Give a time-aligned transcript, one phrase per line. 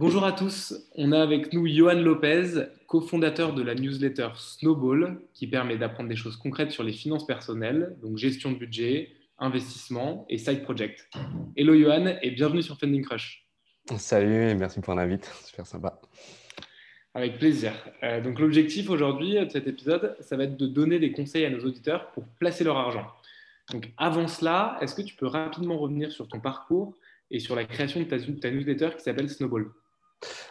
[0.00, 5.48] Bonjour à tous, on a avec nous Johan Lopez, cofondateur de la newsletter Snowball, qui
[5.48, 10.38] permet d'apprendre des choses concrètes sur les finances personnelles, donc gestion de budget, investissement et
[10.38, 11.10] side project.
[11.56, 13.44] Hello Johan et bienvenue sur Funding Crush.
[13.96, 16.00] Salut et merci pour l'invite, super sympa.
[17.12, 17.72] Avec plaisir.
[18.04, 21.50] Euh, donc l'objectif aujourd'hui de cet épisode, ça va être de donner des conseils à
[21.50, 23.08] nos auditeurs pour placer leur argent.
[23.72, 26.94] Donc avant cela, est-ce que tu peux rapidement revenir sur ton parcours
[27.32, 29.72] et sur la création de ta, ta newsletter qui s'appelle Snowball?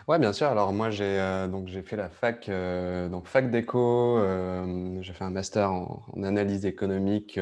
[0.08, 0.48] Ouais, bien sûr.
[0.48, 4.18] Alors moi, j'ai euh, j'ai fait la fac, euh, donc fac d'éco.
[4.18, 7.40] Euh, j'ai fait un master en, analyse économique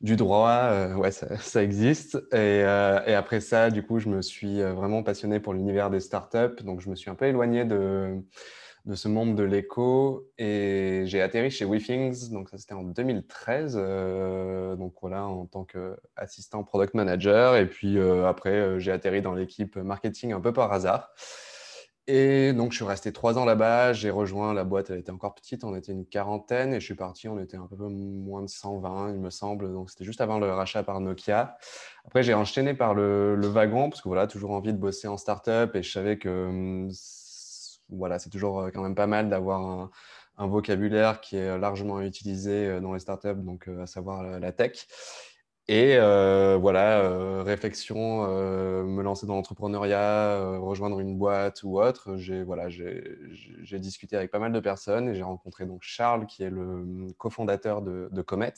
[0.00, 0.94] du droit.
[0.96, 2.16] ouais, ça, ça, existe.
[2.32, 6.62] Et, et, après ça, du coup, je me suis vraiment passionné pour l'univers des startups.
[6.64, 8.22] Donc, je me suis un peu éloigné de,
[8.84, 12.30] de ce monde de l'éco et j'ai atterri chez WeThings.
[12.30, 13.76] Donc, ça c'était en 2013.
[14.78, 17.56] donc voilà, en tant qu'assistant product manager.
[17.56, 21.12] Et puis après, j'ai atterri dans l'équipe marketing un peu par hasard.
[22.08, 23.92] Et donc, je suis resté trois ans là-bas.
[23.92, 26.74] J'ai rejoint la boîte, elle était encore petite, on était une quarantaine.
[26.74, 29.72] Et je suis parti, on était un peu moins de 120, il me semble.
[29.72, 31.56] Donc, c'était juste avant le rachat par Nokia.
[32.04, 35.76] Après, j'ai enchaîné par le, wagon, parce que voilà, toujours envie de bosser en startup.
[35.76, 36.90] Et je savais que hum,
[37.92, 39.90] voilà, c'est toujours euh, quand même pas mal d'avoir
[40.38, 44.52] un, vocabulaire qui est largement utilisé euh, dans les startups, donc euh, à savoir la
[44.52, 44.86] tech.
[45.68, 52.16] Et euh, voilà, euh, réflexion, euh, me lancer dans l'entrepreneuriat, rejoindre une boîte ou autre.
[52.16, 56.42] J'ai voilà, j'ai discuté avec pas mal de personnes et j'ai rencontré donc Charles, qui
[56.42, 58.54] est le hum, cofondateur de, de Comet,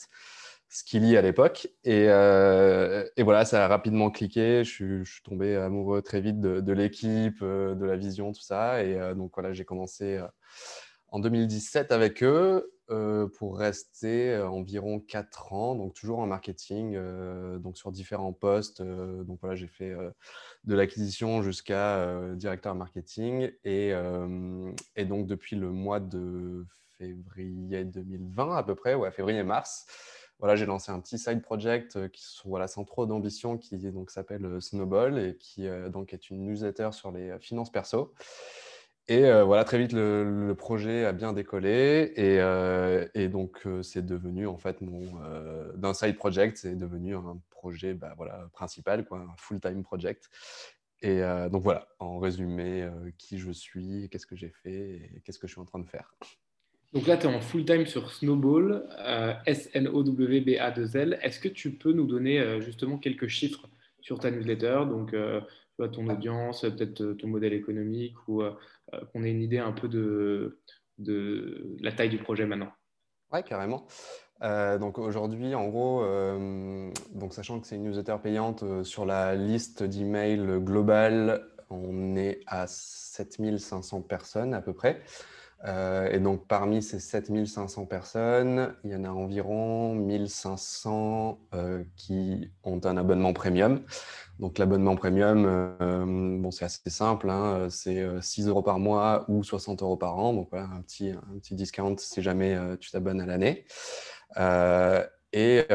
[0.69, 1.67] Skilly à l'époque.
[1.83, 4.63] Et, et, voilà, ça a rapidement cliqué.
[4.63, 8.83] Je suis, tombé amoureux très vite de, l'équipe, de la vision, tout ça.
[8.83, 10.19] Et donc voilà, j'ai commencé
[11.09, 12.71] en 2017 avec eux.
[12.91, 18.31] Euh, pour rester euh, environ 4 ans, donc toujours en marketing, euh, donc sur différents
[18.31, 18.83] postes.
[18.83, 19.95] donc voilà, j'ai fait
[20.65, 23.51] de l'acquisition jusqu'à directeur marketing.
[23.63, 23.93] Et,
[24.95, 26.65] et, donc depuis le mois de
[26.97, 29.87] février 2020 à peu près, ouais, février-mars,
[30.39, 34.11] voilà, j'ai lancé un petit side project qui sont, voilà, sans trop d'ambition qui donc
[34.11, 38.13] s'appelle Snowball et qui donc est une newsletter sur les finances perso.
[39.07, 42.11] Et euh, voilà, très vite, le, projet a bien décollé.
[42.15, 45.01] Et, euh, donc, euh, c'est devenu, en fait, mon,
[45.75, 50.29] d'un side project, c'est devenu un projet bah, voilà, principal, quoi, un full-time project.
[51.01, 51.21] Et
[51.51, 55.51] donc, voilà, en résumé, qui je suis, qu'est-ce que j'ai fait et qu'est-ce que je
[55.51, 56.15] suis en train de faire.
[56.95, 58.87] Donc là, tu es en full-time sur Snowball,
[59.45, 61.19] S-N-O-W-B-A-2-L.
[61.21, 63.69] Est-ce que tu peux nous donner justement quelques chiffres
[63.99, 64.83] sur ta newsletter?
[64.89, 65.13] Donc,
[65.77, 68.41] ton audience, peut-être ton modèle économique ou
[68.93, 70.59] euh, qu'on ait une idée un peu de,
[71.79, 72.71] la taille du projet maintenant.
[73.33, 73.85] Oui, carrément.
[74.43, 79.35] Euh, donc aujourd'hui, en gros, euh, donc sachant que c'est une newsletter payante sur la
[79.35, 85.01] liste d'emails globale, on est à 7500 personnes à peu près.
[85.63, 91.39] Et donc parmi ces 7500 personnes, il y en a environ 1500
[91.95, 93.81] qui ont un abonnement premium.
[94.39, 95.45] Donc l'abonnement premium,
[95.81, 99.95] euh, bon, c'est assez simple, hein, c'est 6 euh, euros par mois ou 60 euros
[99.95, 100.33] par an.
[100.33, 103.65] Donc voilà, un petit, un petit discount si jamais euh, tu t'abonnes à l'année.
[105.31, 105.65] et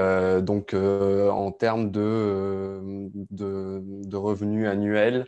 [0.42, 5.26] donc en termes de, de, revenus annuels,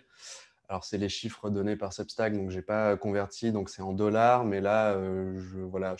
[0.73, 3.93] alors c'est les chiffres donnés par Substack, donc je n'ai pas converti, donc c'est en
[3.93, 5.97] dollars, mais là, je, voilà,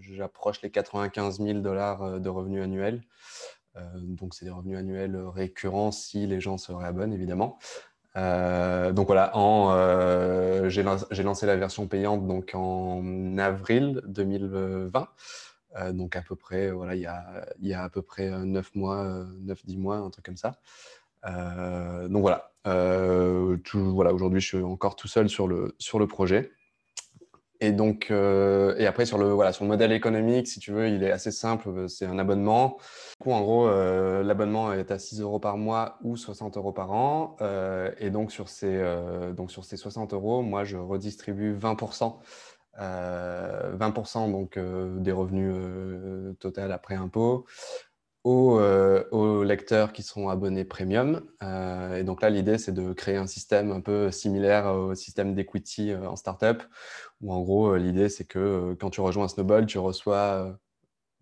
[0.00, 3.02] j'approche les 95 000 dollars de revenus annuels.
[3.76, 7.58] Euh, donc, c'est des revenus annuels récurrents si les gens se réabonnent, évidemment.
[8.16, 15.08] Euh, donc voilà, euh, j'ai lancé la version payante donc en avril 2020.
[15.92, 19.26] donc à peu près, voilà, il y a, y a à peu près 9 mois,
[19.44, 20.58] 9-10 mois, un truc comme ça.
[21.24, 26.50] Donc voilà, voilà aujourd'hui je suis encore tout seul sur le, sur le projet.
[27.60, 30.88] Et donc, euh, et après sur le voilà sur le modèle économique, si tu veux,
[30.88, 31.68] il est assez simple.
[31.68, 32.78] Euh, c'est un abonnement.
[33.18, 36.72] Du coup, en gros, euh, l'abonnement est à 6 euros par mois ou 60 euros
[36.72, 37.36] par an.
[37.98, 38.82] et donc sur ces
[39.36, 41.76] donc sur ces 60 euros, moi je redistribue 20
[42.78, 45.54] 20 donc des revenus
[46.38, 47.46] total après impôt
[48.30, 51.22] aux, lecteurs qui sont abonnés premium.
[51.42, 55.94] et donc là, l'idée, c'est de créer un système un peu similaire au système d'equity
[55.94, 56.62] en startup,
[57.20, 60.58] où en gros, l'idée, c'est que quand tu rejoins Snowball, tu reçois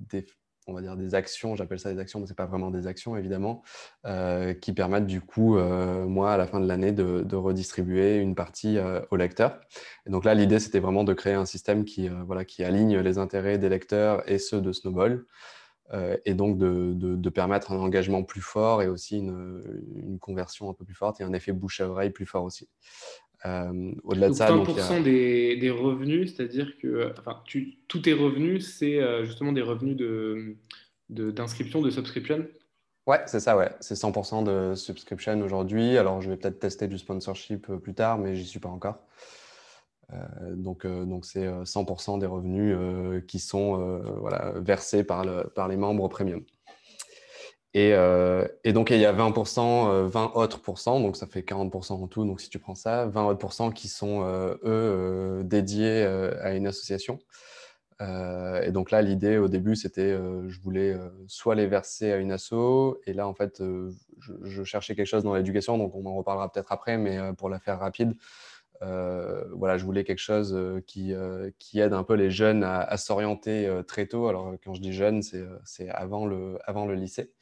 [0.00, 0.26] des
[0.66, 2.86] on va dire des actions, j'appelle ça des actions, mais ce n'est pas vraiment des
[2.86, 3.62] actions évidemment,
[4.06, 8.34] euh, qui permettent du coup, euh, moi, à la fin de l'année, de, redistribuer une
[8.34, 9.60] partie euh, aux lecteurs.
[10.06, 13.18] Et donc là, l'idée, c'était vraiment de créer un système qui, voilà, qui aligne les
[13.18, 15.26] intérêts des lecteurs et ceux de Snowball,
[16.24, 19.62] et donc de, permettre un engagement plus fort et aussi une,
[19.94, 22.68] une, conversion un peu plus forte et un effet bouche à oreille plus fort aussi.
[23.46, 28.74] Euh, au-delà de ça, 20% des, des, revenus, c'est-à-dire que enfin, tu, tous tes revenus,
[28.78, 30.56] c'est euh, justement des revenus de,
[31.10, 32.46] d'inscription, de, subscription?
[33.06, 33.70] Ouais, c'est ça, ouais.
[33.80, 35.98] C'est 100% de subscription aujourd'hui.
[35.98, 38.98] Alors, je vais peut-être tester du sponsorship euh, plus tard, mais j'y suis pas encore.
[40.52, 42.76] Donc, donc c'est 100% des revenus
[43.26, 46.44] qui sont voilà, versés par, le, par les membres premium.
[47.76, 51.92] Euh, et, donc, il y a 20%, 20 euh, autres pourcents, donc ça fait 40%
[51.94, 52.24] en tout.
[52.24, 56.04] Donc, si tu prends ça, 20 autres pourcents qui sont, euh, eux, dédiés
[56.40, 57.18] à une association.
[58.00, 60.16] et donc là, l'idée au début, c'était,
[60.48, 60.96] je voulais
[61.26, 63.62] soit les verser à une asso, et là, en fait,
[64.18, 67.58] je, cherchais quelque chose dans l'éducation, donc on en reparlera peut-être après, mais pour la
[67.58, 68.14] faire rapide,
[68.80, 70.56] voilà, je voulais quelque chose
[70.86, 71.12] qui,
[71.58, 74.28] qui aide un peu les jeunes à, s'orienter très tôt.
[74.28, 77.32] Alors, quand je dis jeunes, c'est avant le, avant le lycée.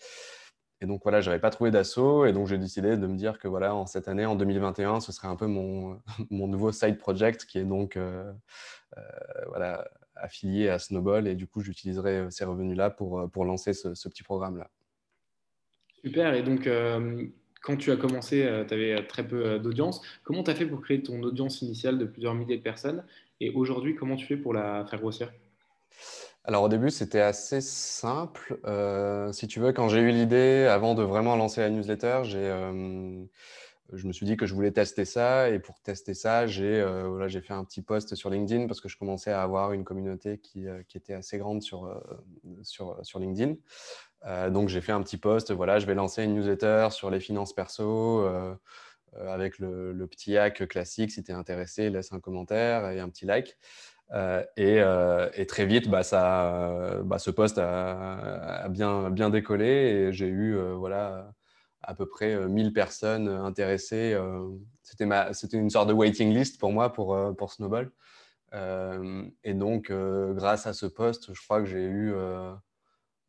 [0.82, 3.38] Et donc voilà, je n'avais pas trouvé d'assaut et donc j'ai décidé de me dire
[3.38, 6.00] que voilà, en cette année, en 2021, ce serait un peu mon,
[6.31, 8.32] mon nouveau side project qui est donc euh,
[8.99, 9.02] euh,
[9.46, 14.08] voilà, affilié à Snowball et du coup, j'utiliserai euh, ces revenus-là pour, pour lancer ce,
[14.08, 14.70] petit programme-là.
[16.02, 16.35] Super.
[16.35, 16.69] Et donc,
[17.62, 20.03] quand tu as commencé, tu avais très peu d'audience.
[20.25, 23.05] Comment tu as fait pour créer ton audience initiale de plusieurs milliers de personnes
[23.41, 25.32] Et aujourd'hui, comment tu fais pour la faire grossir?
[26.44, 28.59] Alors au début, c'était assez simple.
[28.64, 33.25] Euh, si tu veux, quand j'ai eu l'idée, avant de vraiment lancer la newsletter, euh,
[33.93, 35.50] je me suis dit que je voulais tester ça.
[35.50, 38.99] Et pour tester ça, j'ai euh, fait un petit post sur LinkedIn parce que je
[38.99, 41.88] commençais à avoir une communauté qui, était assez grande sur,
[43.14, 43.55] LinkedIn.
[44.50, 47.52] Donc j'ai fait un petit post, voilà, je vais lancer une newsletter sur les finances
[47.52, 48.24] perso.
[49.26, 53.26] avec le, petit hack classique, si tu es intéressé, laisse un commentaire et un petit
[53.26, 53.58] like.
[54.14, 60.12] Euh, euh, et, très vite, bah, ça, bah, ce poste a, bien, bien décollé et
[60.12, 61.32] j'ai eu voilà,
[61.82, 64.18] à peu près 1000 personnes intéressées.
[64.82, 67.90] C'était une sorte de waiting list pour moi pour, pour Snowball.
[68.52, 72.14] et donc, grâce à ce poste, je crois que j'ai eu,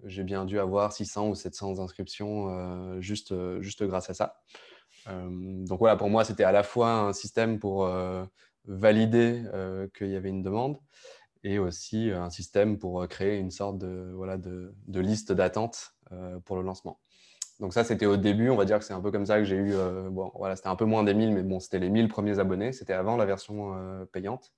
[0.05, 4.41] j'ai bien dû avoir 600 ou 700 inscriptions juste, juste grâce à ça.
[5.07, 7.87] donc voilà, pour moi, c'était à la fois un système pour
[8.65, 10.77] valider euh, qu'il y avait une demande
[11.43, 15.95] et aussi euh, un système pour euh, créer une sorte de, voilà, de, liste d'attente
[16.45, 16.99] pour le lancement.
[17.59, 19.45] Donc ça, c'était au début, on va dire que c'est un peu comme ça que
[19.45, 19.73] j'ai eu,
[20.11, 22.71] bon, voilà, c'était un peu moins des 1000, mais bon, c'était les 1000 premiers abonnés,
[22.71, 23.75] c'était avant la version
[24.11, 24.53] payante.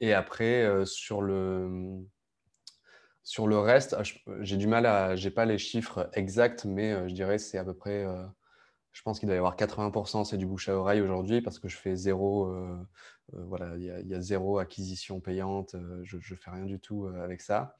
[0.00, 1.98] et après, sur le,
[3.24, 3.96] sur le reste,
[4.40, 7.74] j'ai du mal à, j'ai pas les chiffres exacts, mais je dirais c'est à peu
[7.74, 8.04] près
[8.92, 11.68] je pense qu'il doit y avoir 80%, c'est du bouche à oreille aujourd'hui parce que
[11.68, 12.76] je fais zéro, euh,
[13.34, 17.06] euh, voilà, il y, a zéro acquisition payante, euh, je ne fais rien du tout
[17.06, 17.74] avec ça.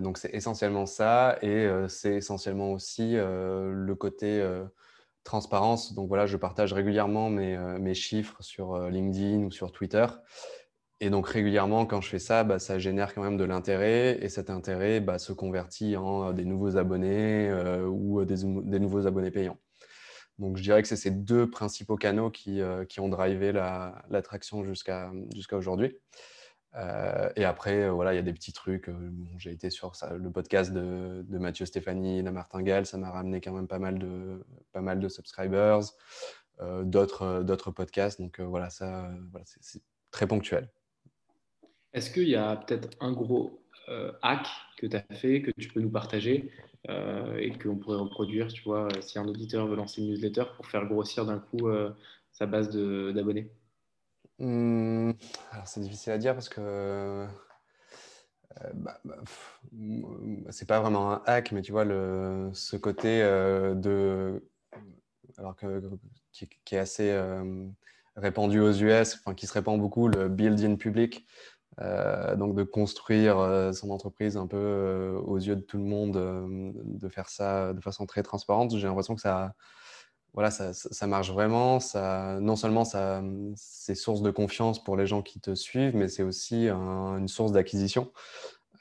[0.00, 4.42] donc c'est essentiellement ça et c'est essentiellement aussi le côté
[5.24, 5.94] transparence.
[5.94, 10.06] Donc voilà, je partage régulièrement mes, mes chiffres sur LinkedIn ou sur Twitter.
[11.00, 14.28] Et donc régulièrement, quand je fais ça, bah, ça génère quand même de l'intérêt et
[14.28, 17.50] cet intérêt bah, se convertit en des nouveaux abonnés
[17.88, 19.58] ou des, des nouveaux abonnés payants.
[20.40, 24.64] Donc, je dirais que c'est ces deux principaux canaux qui, euh, qui ont drivé l'attraction
[24.64, 25.98] jusqu'à jusqu'à aujourd'hui.
[26.76, 28.90] Euh, et après, euh, voilà, il y a des petits trucs.
[29.36, 33.52] j'ai été sur le podcast de, de, Mathieu Stéphanie, la martingale, ça m'a ramené quand
[33.52, 34.42] même pas mal de,
[34.72, 35.80] pas mal de subscribers,
[36.84, 38.20] d'autres podcasts.
[38.20, 40.70] Donc voilà, ça, voilà, c'est très ponctuel.
[41.92, 43.60] Est-ce qu'il y a peut-être un gros
[44.22, 44.46] hack
[44.78, 46.50] que tu as fait, que tu peux nous partager
[46.88, 50.44] euh, et qu'on pourrait reproduire, tu vois, euh, si un auditeur veut lancer une newsletter
[50.56, 51.90] pour faire grossir d'un coup euh,
[52.32, 53.52] sa base d'abonnés?
[54.38, 55.12] Mmh,
[55.52, 57.26] Alors c'est difficile à dire parce que
[58.72, 59.16] bah, bah,
[60.50, 64.42] c'est pas vraiment un hack, mais tu vois, le, ce côté de.
[65.36, 65.82] Alors que,
[66.32, 67.14] qui, qui, est assez
[68.16, 71.26] répandu aux US, enfin, qui se répand beaucoup, le build-in public.
[71.82, 75.84] Euh, donc de construire euh, son entreprise un peu euh, aux yeux de tout le
[75.84, 76.12] monde,
[76.84, 78.76] de faire ça de façon très transparente.
[78.76, 79.54] J'ai l'impression que ça,
[80.34, 81.80] voilà, ça, marche vraiment.
[81.80, 83.22] Ça, non seulement ça,
[83.56, 87.52] c'est source de confiance pour les gens qui te suivent, mais c'est aussi une source
[87.52, 88.12] d'acquisition.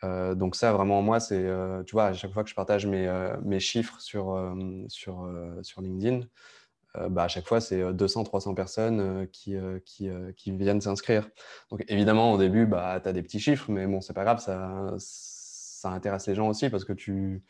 [0.03, 1.45] donc ça, vraiment, moi, c'est,
[1.85, 4.37] tu vois, à chaque fois que je partage mes, chiffres sur,
[4.89, 6.21] sur LinkedIn,
[7.09, 9.55] bah, à chaque fois, c'est 200-300 personnes qui,
[9.85, 11.29] qui, qui, viennent s'inscrire.
[11.71, 14.39] Donc évidemment, au début, bah, tu as des petits chiffres, mais bon, c'est pas grave,
[14.39, 17.43] ça, ça intéresse les gens aussi parce que tu,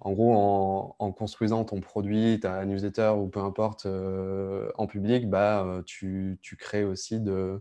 [0.00, 6.38] en gros, en, construisant ton produit, ta newsletter ou peu importe en public, bah, tu,
[6.42, 7.60] tu, crées aussi de,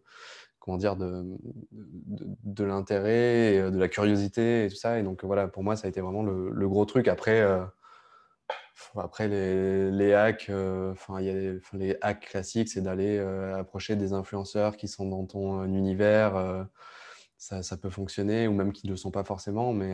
[0.59, 1.23] comment dire, de,
[1.71, 4.99] de, l'intérêt, de la curiosité et tout ça.
[4.99, 7.07] Et donc voilà, pour moi, ça a été vraiment le, gros truc.
[7.07, 7.41] Après,
[8.95, 13.95] après, les, hacks, euh, enfin, il y a les, hacks classiques, c'est d'aller euh, approcher
[13.95, 16.67] des influenceurs qui sont dans ton euh, univers.
[17.37, 19.71] Ça, ça, peut fonctionner, ou même qui ne le sont pas forcément.
[19.71, 19.93] Mais,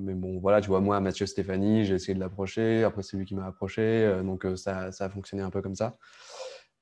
[0.00, 2.82] mais bon, voilà, tu vois, moi, Mathieu Stéphanie, j'ai essayé de l'approcher.
[2.82, 4.20] Après, c'est lui qui m'a approché.
[4.24, 5.98] donc, ça, ça, a fonctionné un peu comme ça.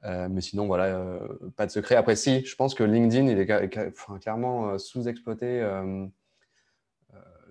[0.03, 1.21] mais sinon, voilà,
[1.57, 1.97] pas de secret.
[1.97, 3.71] Après, si, je pense que LinkedIn, il est
[4.21, 5.63] clairement sous-exploité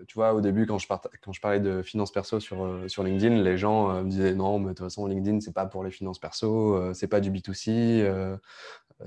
[0.06, 3.04] tu vois, au début, quand je, quand je parlais de finances perso sur, euh, sur
[3.04, 5.84] LinkedIn, les gens euh, me disaient non, mais de toute façon, LinkedIn, c'est pas pour
[5.84, 8.38] les finances perso, euh, c'est pas du B2C,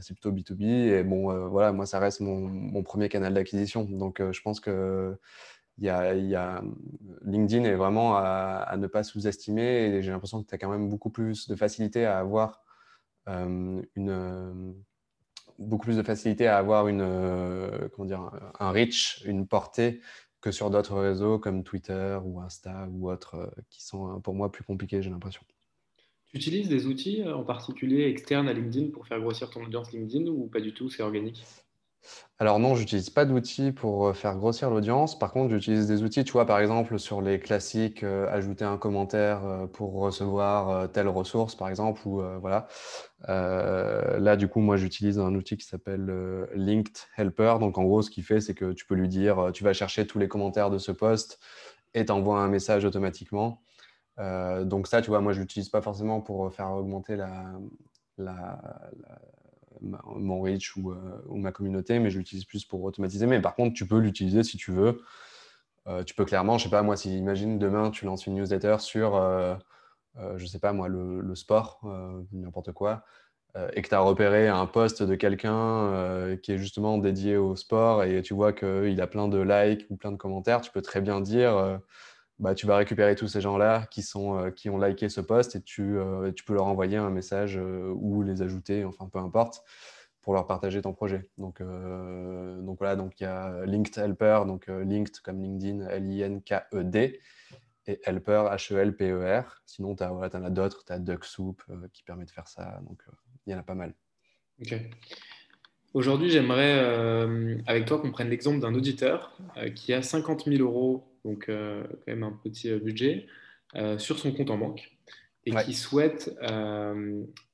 [0.00, 0.62] c'est plutôt B2B.
[0.62, 3.84] Et bon, voilà, moi, ça reste mon, mon premier canal d'acquisition.
[3.84, 5.16] Donc, je pense que
[5.78, 6.62] y a, y a,
[7.22, 10.88] LinkedIn est vraiment à, ne pas sous-estimer et j'ai l'impression que tu as quand même
[10.88, 12.62] beaucoup plus de facilité à avoir
[13.26, 14.74] une
[15.58, 17.04] beaucoup plus de facilité à avoir une,
[17.92, 18.30] comment dire,
[18.60, 20.00] un reach, une portée
[20.40, 24.34] que sur d'autres réseaux comme Twitter ou Insta ou autres euh, qui sont euh, pour
[24.34, 25.42] moi plus compliqués, j'ai l'impression.
[26.26, 29.92] Tu utilises des outils euh, en particulier externes à LinkedIn pour faire grossir ton audience
[29.92, 31.44] LinkedIn ou pas du tout, c'est organique?
[32.40, 35.18] Alors non, j'utilise pas d'outils pour euh, faire grossir l'audience.
[35.18, 38.78] Par contre, j'utilise des outils, tu vois, par exemple, sur les classiques, euh, ajouter un
[38.78, 42.66] commentaire euh, pour recevoir telle ressource, par exemple, ou voilà.
[43.28, 46.10] là, du coup, moi, j'utilise un outil qui s'appelle
[46.54, 47.56] Linked Helper.
[47.60, 50.06] Donc, en gros, ce qu'il fait, c'est que tu peux lui dire, tu vas chercher
[50.06, 51.40] tous les commentaires de ce post
[51.94, 53.62] et t'envoies un message automatiquement.
[54.18, 57.52] donc ça, tu vois, moi, je l'utilise pas forcément pour faire augmenter la,
[58.18, 58.60] la
[59.80, 60.96] mon reach ou, euh,
[61.26, 63.26] ou, ma communauté, mais je l'utilise plus pour automatiser.
[63.26, 65.00] Mais par contre, tu peux l'utiliser si tu veux.
[65.86, 68.76] Euh, tu peux clairement, je sais pas, moi, si imagine demain, tu lances une newsletter
[68.80, 69.56] sur, euh,
[70.36, 71.80] je sais pas, moi, le, sport,
[72.32, 73.04] n'importe quoi,
[73.72, 78.04] et que tu as repéré un post de quelqu'un qui est justement dédié au sport
[78.04, 81.00] et tu vois qu'il a plein de likes ou plein de commentaires, tu peux très
[81.00, 81.80] bien dire
[82.40, 85.56] bah, tu vas récupérer tous ces gens-là qui, sont, euh, qui ont liké ce post
[85.56, 89.18] et tu, euh, tu peux leur envoyer un message euh, ou les ajouter, enfin peu
[89.18, 89.62] importe,
[90.22, 91.28] pour leur partager ton projet.
[91.36, 97.20] Donc, donc voilà, donc il y a Linked Helper, donc Linked comme LinkedIn, L-I-N-K-E-D,
[97.86, 99.62] et Helper, H-E-L-P-E-R.
[99.64, 101.56] Sinon, tu voilà, en as d'autres, tu as DuckSoup
[101.94, 103.02] qui permet de faire ça, donc
[103.46, 103.94] il y en a pas mal.
[104.60, 104.74] Ok.
[105.94, 106.78] Aujourd'hui, j'aimerais,
[107.66, 109.34] avec toi, qu'on prenne l'exemple d'un auditeur
[109.74, 113.26] qui a 50 000 euros donc euh, quand même un petit euh, budget,
[113.76, 114.90] euh, sur son compte en banque
[115.46, 116.30] et qui souhaite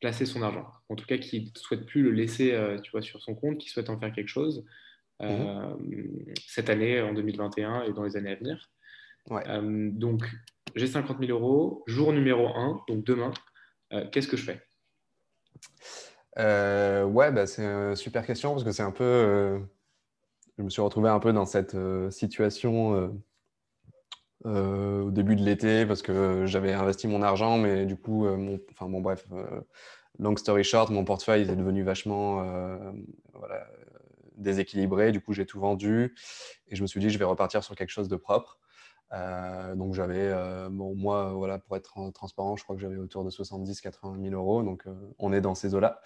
[0.00, 0.66] placer son argent.
[0.88, 3.68] En tout cas, qui ne souhaite plus le laisser tu vois, sur son compte, qui
[3.68, 4.64] souhaite en faire quelque chose
[5.20, 5.76] mhm.
[6.48, 8.70] cette année, en 2021 et dans les années à venir.
[9.94, 10.24] donc,
[10.74, 13.32] j'ai 50 000 euros, jour numéro 1, donc demain,
[14.10, 14.60] qu'est-ce que je fais?
[16.36, 19.60] Ouais, bah, c'est une super question parce que c'est un peu.
[20.58, 21.76] je me suis retrouvé un peu dans cette
[22.10, 23.08] situation euh,
[24.44, 28.60] au début de l'été parce que j'avais investi mon argent, mais du coup, euh, mon,
[28.70, 29.60] enfin bon, bref, euh,
[30.18, 32.42] long story short, mon portefeuille est devenu vachement
[33.34, 33.66] voilà,
[34.36, 35.12] déséquilibré.
[35.12, 36.14] Du coup, j'ai tout vendu
[36.68, 38.58] et je me suis dit, je vais repartir sur quelque chose de propre.
[39.74, 40.32] donc j'avais,
[40.70, 44.62] bon, moi, voilà, pour être transparent, je crois que j'avais autour de 70-80 000 euros.
[44.62, 44.84] Donc
[45.18, 46.00] on est dans ces eaux-là.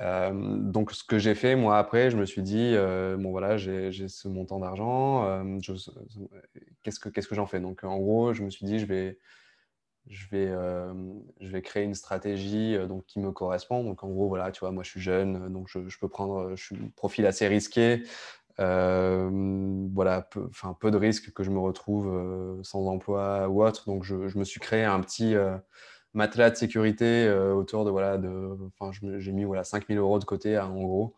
[0.00, 3.56] Euh, donc, ce que j'ai fait, moi, après, je me suis dit, euh, bon, voilà,
[3.56, 5.58] j'ai ce montant d'argent, euh,
[6.82, 7.60] qu'est-ce que, j'en fais?
[7.60, 9.18] Donc, en gros, je me suis dit, je vais,
[11.62, 12.76] créer une stratégie
[13.06, 13.84] qui me correspond.
[13.84, 16.64] Donc, en gros, voilà, tu vois, moi, je suis jeune, donc je, peux prendre, je
[16.64, 18.02] suis un profil assez risqué.
[18.56, 20.48] voilà, peu,
[20.80, 23.84] peu de risques que je me retrouve sans emploi ou autre.
[23.86, 25.34] Donc, je me suis créé un petit
[26.14, 30.24] matelas de sécurité euh, autour de, voilà, de, enfin, j'ai mis voilà, 5000 euros de
[30.24, 31.14] côté, hein, en gros,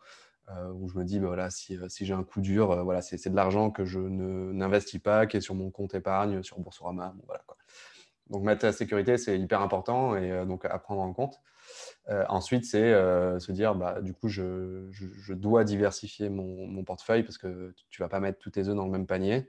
[0.49, 3.01] euh, où je me dis, bah, voilà, si, euh, si j'ai un coup dur, voilà,
[3.01, 7.15] c'est de l'argent que je n'investis pas, qui est sur mon compte épargne, sur Boursorama.
[7.25, 7.57] voilà, quoi.
[8.29, 11.41] Donc, matelas de sécurité, c'est hyper important et donc à prendre en compte.
[12.29, 17.37] ensuite, c'est se dire, bah, du coup, je, je, dois diversifier mon, mon, portefeuille parce
[17.37, 19.47] que tu ne vas pas mettre tous tes œufs dans le même panier.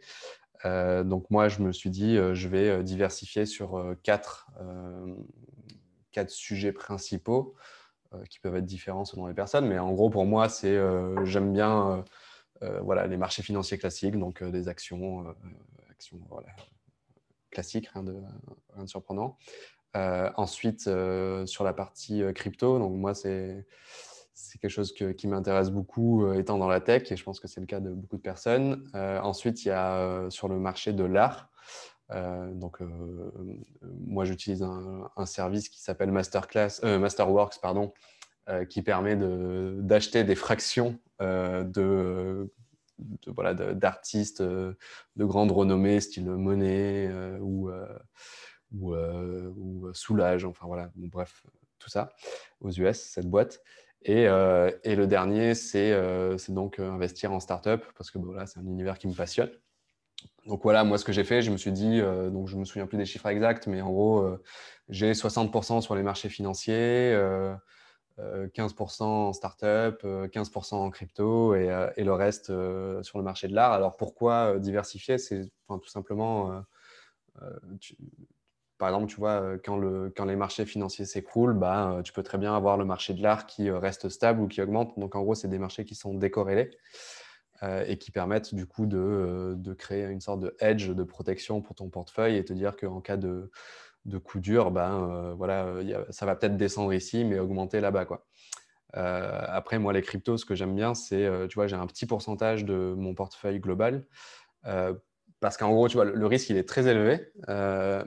[0.64, 4.48] Euh, donc moi, je me suis dit, euh, je vais euh, diversifier sur quatre,
[6.12, 7.54] quatre sujets principaux
[8.30, 9.66] qui peuvent être différents selon les personnes.
[9.66, 10.78] Mais en gros, pour moi, c'est
[11.24, 12.04] j'aime bien
[12.80, 15.26] voilà, les marchés financiers classiques, donc des actions,
[15.90, 16.46] actions voilà,
[17.50, 18.14] classiques, rien de,
[18.72, 19.36] rien de surprenant.
[19.94, 20.88] ensuite,
[21.46, 23.66] sur la partie crypto, donc moi, c'est
[24.34, 27.60] c'est quelque chose qui m'intéresse beaucoup étant dans la tech et je pense que c'est
[27.60, 28.88] le cas de beaucoup de personnes.
[28.94, 31.50] ensuite, il y a sur le marché de l'art.
[32.10, 32.78] donc,
[33.82, 37.94] moi, j'utilise un, service qui s'appelle Masterclass, Masterworks, pardon,
[38.68, 42.50] qui permet d'acheter des fractions de,
[43.28, 44.76] voilà, d'artistes de,
[45.16, 47.08] grande renommée, style Monet
[47.40, 47.70] ou,
[48.72, 51.46] ou, Soulage, enfin voilà, bref,
[51.78, 52.10] tout ça,
[52.60, 53.62] aux US, cette boîte.
[54.04, 54.24] Et,
[54.84, 55.92] et le dernier, c'est
[56.50, 59.50] donc investir en startup, parce que voilà, c'est un univers qui me passionne.
[60.46, 62.86] Donc voilà, moi ce que j'ai fait, je me suis dit, donc je me souviens
[62.86, 64.38] plus des chiffres exacts, mais en gros,
[64.88, 67.18] j'ai 60% sur les marchés financiers,
[68.18, 72.46] 15% en startup, 15% en crypto et le reste
[73.02, 73.72] sur le marché de l'art.
[73.72, 75.16] Alors pourquoi diversifier?
[75.16, 76.62] C'est tout simplement,
[78.78, 82.38] par exemple, tu vois, quand, le, quand les marchés financiers s'écroulent, bah, tu peux très
[82.38, 84.98] bien avoir le marché de l'art qui reste stable ou qui augmente.
[84.98, 86.70] Donc en gros, c'est des marchés qui sont décorrélés.
[87.86, 91.88] et qui permettent du coup de, créer une sorte de hedge de protection pour ton
[91.88, 93.50] portefeuille et te dire qu'en cas de,
[94.24, 95.66] coup dur, euh, voilà,
[96.10, 98.06] ça va peut-être descendre ici, mais augmenter là-bas.
[98.96, 101.86] Euh, après, moi, les cryptos, ce que j'aime bien, c'est, euh, tu vois, j'ai un
[101.86, 104.06] petit pourcentage de mon portefeuille global.
[105.44, 107.20] Parce qu'en gros, tu vois, le risque, il est très élevé.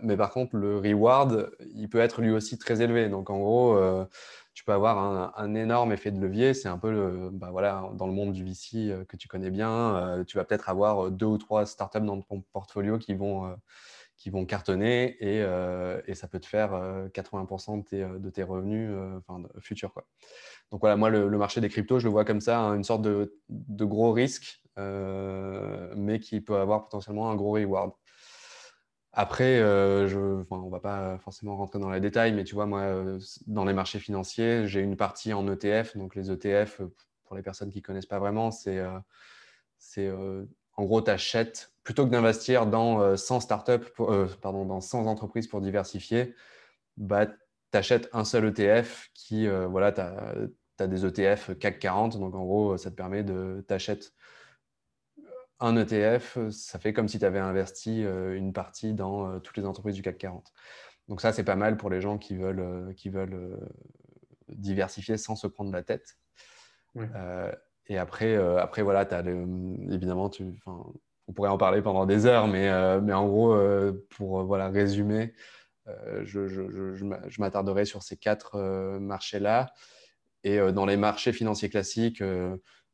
[0.01, 3.09] mais par contre, le reward, il peut être lui aussi très élevé.
[3.09, 3.79] Donc, en gros,
[4.55, 6.55] tu peux avoir un, énorme effet de levier.
[6.55, 10.23] C'est un peu le, bah, voilà, dans le monde du VC que tu connais bien.
[10.25, 13.55] tu vas peut-être avoir deux ou trois startups dans ton portfolio qui vont
[14.17, 16.71] qui vont cartonner et, euh, et, ça peut te faire
[17.13, 19.19] 80% euh, de tes, de tes revenus euh,
[19.59, 19.93] futurs.
[19.93, 20.05] Quoi.
[20.71, 23.03] Donc voilà, moi, le, marché des cryptos, je le vois comme ça, hein, une sorte
[23.03, 23.31] de,
[23.85, 27.91] gros risque, mais qui peut avoir potentiellement un gros reward.
[29.13, 33.65] Après, on ne va pas forcément rentrer dans les détails, mais tu vois, moi, dans
[33.65, 35.95] les marchés financiers, j'ai une partie en ETF.
[35.95, 36.81] Donc les ETF,
[37.25, 38.79] pour les personnes qui ne connaissent pas vraiment, c'est
[40.77, 45.05] en gros, tu achètes, plutôt que d'investir dans 100 euh, startups, euh, pardon, dans 100
[45.05, 46.35] entreprises pour diversifier,
[46.97, 47.33] bah, tu
[47.71, 52.19] achètes un seul ETF qui, euh, voilà, tu as, des ETF CAC 40.
[52.19, 54.11] Donc, en gros, ça te permet de t'achètes
[55.61, 59.95] un ETF, ça fait comme si tu avais investi une partie dans toutes les entreprises
[59.95, 60.51] du CAC 40.
[61.07, 63.57] Donc, ça, c'est pas mal pour les gens qui veulent, qui veulent
[64.49, 66.17] diversifier sans se prendre la tête.
[67.87, 69.23] Et après, après voilà, as
[69.89, 70.53] évidemment, tu,
[71.27, 74.69] on pourrait en parler pendant des heures, mais, euh, mais en gros, euh, pour voilà,
[74.69, 75.33] résumer,
[76.23, 78.59] je, je, je, je m'attarderai sur ces quatre
[78.99, 79.71] marchés-là.
[80.43, 82.21] Et dans les marchés financiers classiques,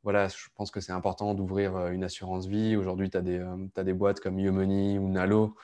[0.04, 2.76] voilà, je pense que c'est important d'ouvrir une assurance vie.
[2.76, 5.56] Aujourd'hui, tu as, des boîtes comme YouMoney ou Nalo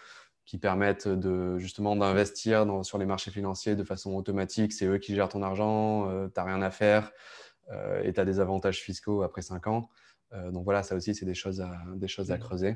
[0.44, 4.74] qui permettent de, justement d'investir sur les marchés financiers de façon automatique.
[4.74, 7.12] C'est eux qui gèrent ton argent, tu n'as rien à faire.
[7.72, 9.90] Euh, et tu as des avantages fiscaux après 5 ans.
[10.34, 12.40] Euh, donc voilà, ça aussi, c'est des choses à, des choses à mmh.
[12.40, 12.74] creuser.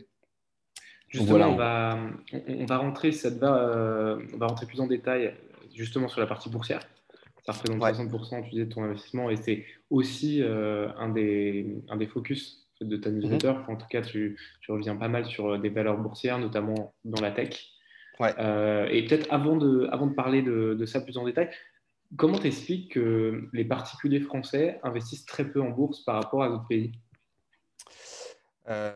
[1.10, 2.00] Justement, on, va,
[2.48, 5.36] on, va rentrer, ça va, euh, on va rentrer plus en détail
[5.74, 6.82] justement sur la partie boursière.
[7.46, 12.08] Ça représente 60% tu disais, de ton investissement et c'est aussi un, des, un des
[12.08, 13.52] focus de ta newsletter.
[13.52, 13.72] Mmh.
[13.72, 17.32] En tout cas, tu, tu, reviens pas mal sur des valeurs boursières, notamment dans la
[17.32, 17.70] tech.
[18.20, 18.32] Ouais.
[18.92, 21.50] et peut-être avant de, avant de parler de, de, ça plus en détail,
[22.16, 26.68] Comment t'expliques que les particuliers français investissent très peu en bourse par rapport à d'autres
[26.68, 26.92] pays?
[28.70, 28.94] Euh,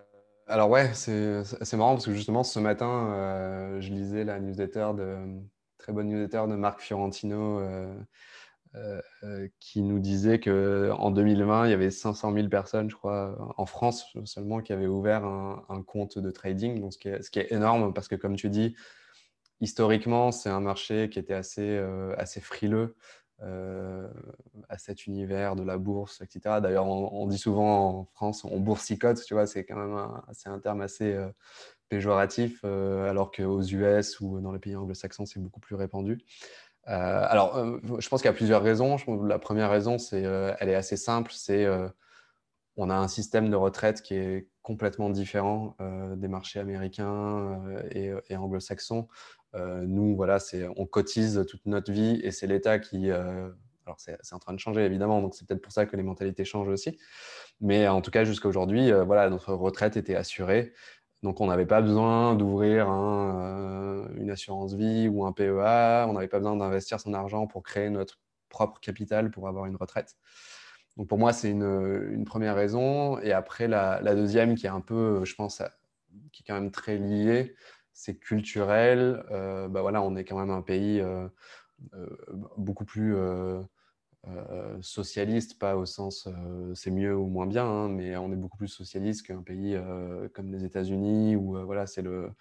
[0.48, 5.18] Alors ouais, c'est marrant parce que justement ce matin, euh, je lisais la newsletter de
[5.78, 7.60] très bonne newsletter de Marc Fiorentino
[8.76, 13.54] euh, qui nous disait que en 2020, il y avait 500 000 personnes, je crois,
[13.58, 16.90] en France seulement, qui avaient ouvert un, compte de trading.
[16.92, 18.76] Ce qui, est, ce qui est énorme parce que comme tu dis,
[19.62, 21.78] historiquement, c'est un marché qui était assez,
[22.18, 22.96] assez frileux
[23.44, 24.08] euh,
[24.70, 26.60] à cet univers de la bourse, etc.
[26.62, 30.60] D'ailleurs, on, dit souvent en France, on boursicote, tu vois, c'est quand même un, un
[30.60, 31.28] terme assez euh,
[31.90, 36.20] péjoratif, alors qu'aux US ou dans les pays anglo-saxons, c'est beaucoup plus répandu.
[36.86, 37.64] alors,
[38.00, 38.98] je pense qu'il y a plusieurs raisons.
[39.24, 41.66] La première raison, c'est, elle est assez simple, c'est
[42.78, 45.76] on a un système de retraite qui est complètement différent
[46.16, 47.60] des marchés américains
[47.92, 49.08] et, et anglo-saxons.
[49.56, 50.38] Euh, nous, voilà,
[50.76, 53.10] on cotise toute notre vie et c'est l'État qui.
[53.12, 53.50] Euh,
[53.86, 56.44] alors, c'est en train de changer évidemment, donc c'est peut-être pour ça que les mentalités
[56.44, 56.98] changent aussi.
[57.62, 60.74] Mais en tout cas, jusqu'à aujourd'hui, euh, voilà, notre retraite était assurée.
[61.24, 66.06] Donc, on n'avait pas besoin d'ouvrir une assurance vie ou un PEA.
[66.08, 69.78] On n'avait pas besoin d'investir son argent pour créer notre propre capital pour avoir une
[69.78, 70.16] retraite.
[70.98, 73.20] Donc pour moi, c'est une, première raison.
[73.20, 75.62] Et après, la, deuxième, qui est un peu, je pense,
[76.34, 77.56] qui est quand même très liée,
[77.94, 79.24] c'est culturel.
[79.30, 81.04] bah voilà, on est quand même un pays
[82.58, 83.16] beaucoup plus
[84.82, 86.28] socialiste, pas au sens
[86.74, 89.80] c'est mieux ou moins bien, hein, mais on est beaucoup plus socialiste qu'un pays
[90.34, 92.32] comme les États-Unis où voilà, c'est le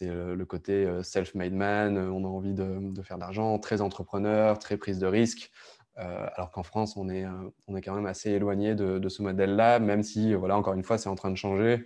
[0.00, 4.78] le côté self-made man, on a envie de, de faire de l'argent, très entrepreneur, très
[4.78, 5.52] prise de risque.
[5.98, 7.30] Euh, alors qu'en France, on est, euh,
[7.68, 10.98] on est quand même assez éloigné de, ce modèle-là, même si, voilà, encore une fois,
[10.98, 11.84] c'est en train de changer.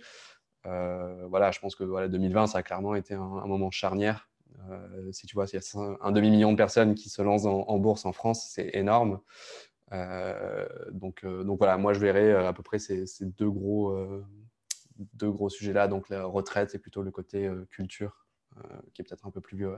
[0.65, 4.29] Euh, voilà, je pense que voilà, 2020, ça a clairement été un, moment charnière.
[5.11, 8.05] si tu vois, s'il y a un demi-million de personnes qui se lancent en, bourse
[8.05, 9.21] en France, c'est énorme.
[10.91, 13.95] donc, donc voilà, moi, je verrais à peu près ces, deux gros,
[15.21, 15.87] gros sujets-là.
[15.87, 18.27] Donc la retraite et plutôt le côté culture,
[18.93, 19.77] qui est peut-être un peu plus vieux.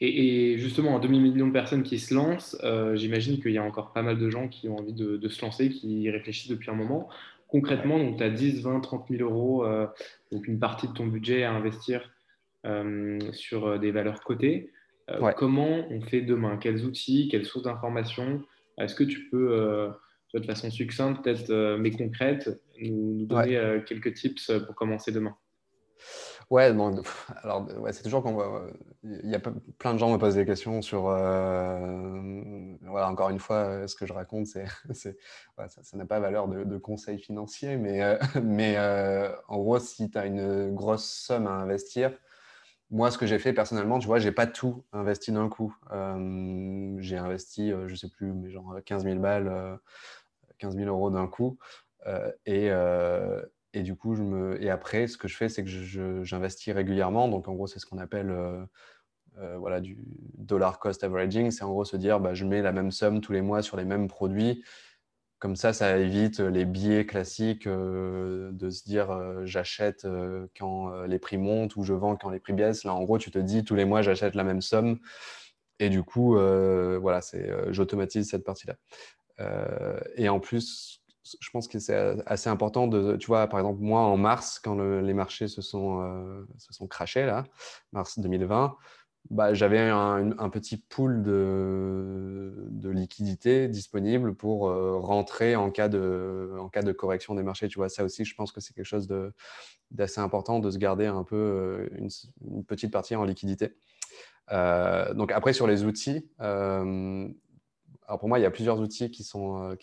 [0.00, 3.92] Et, justement, un demi-million de personnes qui se lancent, euh, j'imagine qu'il y a encore
[3.92, 7.08] pas mal de gens qui ont envie de, se lancer, qui réfléchissent depuis un moment.
[7.48, 9.86] Concrètement, donc tu as 10, 20, 30 000 euros, euh,
[10.30, 12.10] donc une partie de ton budget à investir
[12.66, 14.70] euh, sur des valeurs cotées.
[15.36, 16.56] Comment on fait demain?
[16.56, 17.28] Quels outils?
[17.30, 18.42] Quelles sources d'informations?
[18.78, 19.90] Est-ce que tu peux,
[20.32, 25.36] de façon succincte, peut-être mais concrète, nous, donner quelques tips pour commencer demain?
[26.50, 26.74] Ouais,
[27.42, 28.66] alors ouais, c'est toujours qu'on voit.
[29.04, 31.08] Il y a plein de gens me posent des questions sur.
[31.08, 34.66] Euh, voilà, encore une fois, ce que je raconte, c'est,
[35.68, 40.18] ça n'a pas valeur de, conseil financier, mais, euh, mais euh, en gros, si tu
[40.18, 42.12] as une grosse somme à investir,
[42.90, 45.74] moi, ce que j'ai fait personnellement, tu vois, j'ai pas tout investi d'un coup.
[46.98, 49.78] j'ai investi, je sais plus, mais genre 15 000 balles,
[50.58, 51.58] 15 000 euros d'un coup.
[52.46, 52.70] et
[53.74, 54.62] et du coup, je me...
[54.62, 55.70] et après, ce que je fais, c'est que
[56.24, 57.28] j'investis régulièrement.
[57.28, 58.64] Donc, en gros, c'est ce qu'on appelle euh,
[59.38, 59.96] euh, voilà, du
[60.36, 61.50] dollar cost averaging.
[61.50, 63.76] C'est en gros se dire, bah, je mets la même somme tous les mois sur
[63.76, 64.62] les mêmes produits.
[65.38, 69.10] Comme ça, ça évite les biais classiques euh, de se dire
[69.44, 70.06] j'achète
[70.56, 72.84] quand les prix montent ou je vends quand les prix baissent.
[72.84, 74.98] Là, en gros, tu te dis tous les mois, j'achète la même somme.
[75.80, 77.20] Et du coup, voilà,
[77.70, 78.76] j'automatise cette partie-là.
[80.16, 81.01] et en plus,
[81.40, 84.76] je pense que c'est assez important de, tu vois, par exemple, moi, en mars, quand
[84.76, 87.44] les marchés se sont, euh, se sont crachés, là,
[87.92, 88.76] mars 2020,
[89.30, 96.56] bah, j'avais un, petit pool de, de liquidités disponible pour euh, rentrer en cas, de,
[96.58, 97.68] en cas de correction des marchés.
[97.68, 99.08] Tu vois, ça aussi, je pense que c'est quelque chose
[99.90, 103.74] d'assez important de se garder un peu euh, une, petite partie en liquidité.
[104.50, 109.76] donc après, sur les outils, alors pour moi, il y a plusieurs outils qui sont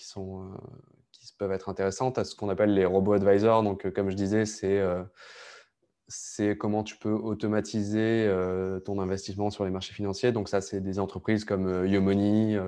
[1.33, 3.63] peuvent être intéressantes à ce qu'on appelle les robots advisors.
[3.63, 5.03] Donc, euh, comme je disais, c'est euh,
[6.07, 10.31] c'est comment tu peux automatiser euh, ton investissement sur les marchés financiers.
[10.31, 12.59] Donc ça, c'est des entreprises comme Yomoney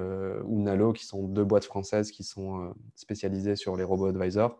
[0.45, 4.59] ou Nalo, qui sont deux boîtes françaises qui sont spécialisées sur les robots advisors.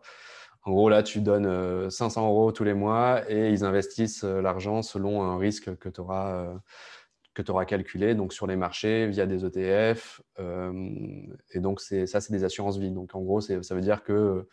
[0.64, 5.22] En gros, là, tu donnes 500 euros tous les mois et ils investissent l'argent selon
[5.22, 6.52] un risque que tu auras
[7.34, 10.22] que tu auras calculé donc sur les marchés via des ETF.
[10.38, 10.72] Euh,
[11.52, 12.90] et donc, ça, c'est des assurances vie.
[12.90, 14.46] Donc, en gros, ça veut dire que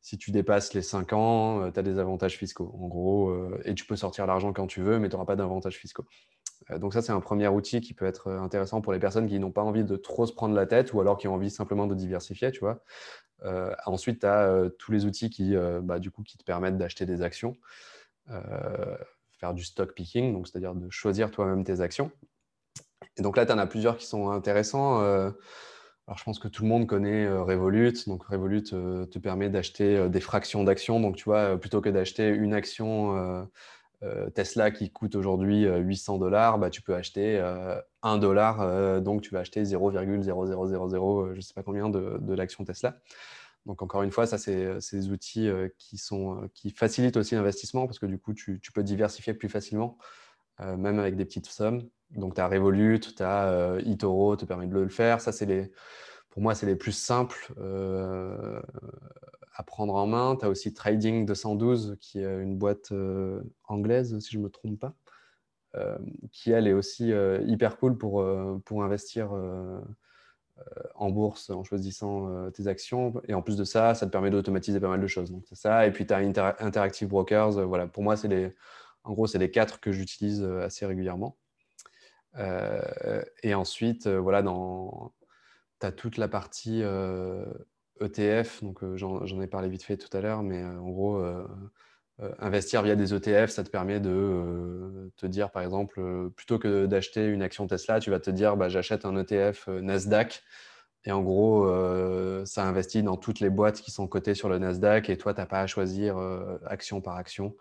[0.00, 2.74] si tu dépasses les 5 ans, euh, tu as des avantages fiscaux.
[2.78, 5.36] En gros, euh, et tu peux sortir l'argent quand tu veux, mais tu n'auras pas
[5.36, 6.04] d'avantages fiscaux.
[6.78, 9.52] donc, ça, c'est un premier outil qui peut être intéressant pour les personnes qui n'ont
[9.52, 11.94] pas envie de trop se prendre la tête ou alors qui ont envie simplement de
[11.94, 12.82] diversifier, tu vois.
[13.84, 17.20] ensuite, tu as tous les outils qui, bah, du coup, qui te permettent d'acheter des
[17.20, 17.54] actions
[19.52, 22.10] du stock picking, donc c'est-à-dire de choisir toi-même tes actions.
[23.16, 25.02] Et donc là, tu en as plusieurs qui sont intéressants.
[25.02, 25.30] Euh,
[26.06, 28.06] alors, je pense que tout le monde connaît euh, Revolut.
[28.06, 31.00] Donc, Revolut euh, te permet d'acheter des fractions d'actions.
[31.00, 33.48] Donc, tu vois, plutôt que d'acheter une action
[34.34, 37.40] Tesla qui coûte aujourd'hui 800 dollars, bah, tu peux acheter
[38.02, 39.00] 1 dollar.
[39.00, 42.96] donc, tu vas acheter 0,0000, je ne sais pas combien de, de l'action Tesla.
[43.66, 47.16] Donc encore une fois, ça c'est euh, des outils euh, qui, sont, euh, qui facilitent
[47.16, 49.98] aussi l'investissement parce que du coup, tu, peux diversifier plus facilement,
[50.60, 51.88] même avec des petites sommes.
[52.10, 55.20] Donc tu as Revolut, tu as eToro, te permet de le faire.
[55.20, 55.70] Ça, c'est les,
[56.30, 57.52] pour moi, c'est les plus simples
[59.52, 60.36] à prendre en main.
[60.36, 62.92] Tu as aussi Trading 212 qui est une boîte
[63.64, 64.94] anglaise, si je ne me trompe pas,
[66.32, 67.12] qui elle est aussi
[67.46, 68.22] hyper cool pour,
[68.82, 69.80] investir euh,
[70.94, 73.14] en bourse en choisissant euh, tes actions.
[73.28, 75.30] Et en plus de ça, ça te permet d'automatiser pas mal de choses.
[75.30, 75.86] Donc, ça.
[75.86, 76.18] Et puis, tu as
[76.60, 77.58] Interactive Brokers.
[77.58, 78.54] Euh, voilà, pour moi, c'est les,
[79.04, 81.36] en gros, c'est les quatre que j'utilise assez régulièrement.
[83.42, 85.12] et ensuite, voilà, dans,
[85.80, 86.82] tu as toute la partie
[88.00, 88.62] ETF.
[88.62, 91.46] E donc, j'en ai parlé vite fait tout à l'heure, mais en gros, euh,
[92.38, 96.58] investir via des ETF, ça te permet de euh, te dire, par exemple, euh, plutôt
[96.58, 100.42] que d'acheter une action Tesla, tu vas te dire, bah, j'achète un ETF Nasdaq
[101.06, 101.66] Et en gros,
[102.46, 105.40] ça investit dans toutes les boîtes qui sont cotées sur le Nasdaq et toi, tu
[105.40, 106.16] n'as pas à choisir
[106.66, 107.56] action par action.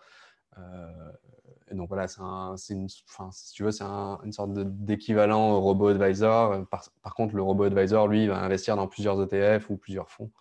[1.71, 6.67] donc voilà, c'est une, si tu veux, c'est une sorte d'équivalent au robot advisor.
[6.69, 10.31] Par, par, contre, le robot advisor, lui, va investir dans plusieurs ETF ou plusieurs fonds.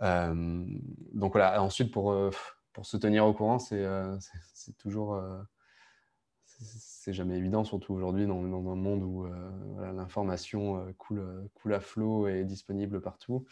[0.00, 2.14] donc voilà, ensuite, pour,
[2.72, 3.86] pour se tenir au courant, c'est
[4.78, 5.20] toujours
[6.60, 11.80] c'est jamais évident, surtout aujourd'hui dans, un monde où euh, l'information euh, coule, euh, à
[11.80, 13.44] flot et est disponible partout.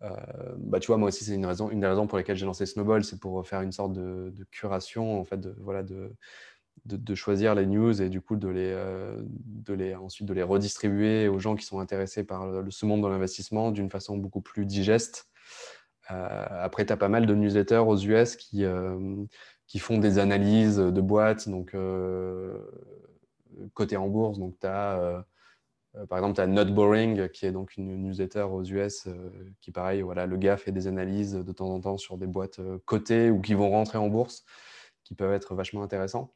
[0.00, 2.66] bah, tu vois, moi aussi, c'est une, raison, une des raisons pour lesquelles j'ai lancé
[2.66, 7.66] Snowball, c'est pour faire une sorte de, curation, en fait, de, voilà, de, choisir les
[7.66, 8.74] news et du coup de les,
[9.36, 13.08] de les, ensuite de les redistribuer aux gens qui sont intéressés par ce monde de
[13.08, 15.29] l'investissement d'une façon beaucoup plus digeste.
[16.10, 18.64] Après, tu as pas mal de newsletters aux US qui,
[19.70, 22.58] qui font des analyses de boîtes, donc euh,
[23.72, 24.36] côté en bourse.
[24.40, 25.20] Donc, tu euh,
[25.94, 29.06] euh, par exemple, tu as Not Boring, qui est donc une newsletter aux US,
[29.60, 32.60] qui, pareil, voilà, le gars fait des analyses de temps en temps sur des boîtes
[32.84, 34.44] cotées ou qui vont rentrer en bourse,
[35.04, 36.34] qui peuvent être vachement intéressants.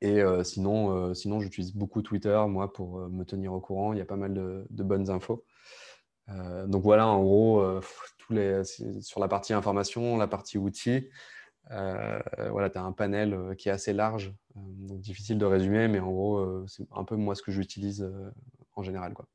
[0.00, 3.92] Et sinon, sinon j'utilise beaucoup Twitter, moi, pour me tenir au courant.
[3.92, 5.44] Il y a pas mal de bonnes infos.
[6.66, 7.80] Donc voilà, en gros,
[8.18, 8.62] tous les,
[9.00, 11.08] sur la partie information, la partie outils,
[11.70, 12.18] euh,
[12.50, 15.88] voilà, tu as un panel euh, qui est assez large, euh, donc difficile de résumer,
[15.88, 18.10] mais en gros, c'est un peu moi ce que j'utilise
[18.74, 19.12] en général.
[19.12, 19.26] Quoi.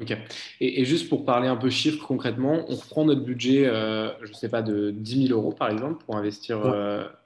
[0.00, 0.16] Ok.
[0.60, 4.48] Et, juste pour parler un peu chiffres concrètement, on reprend notre budget, je ne sais
[4.48, 6.60] pas, de 10 000 euros par exemple pour investir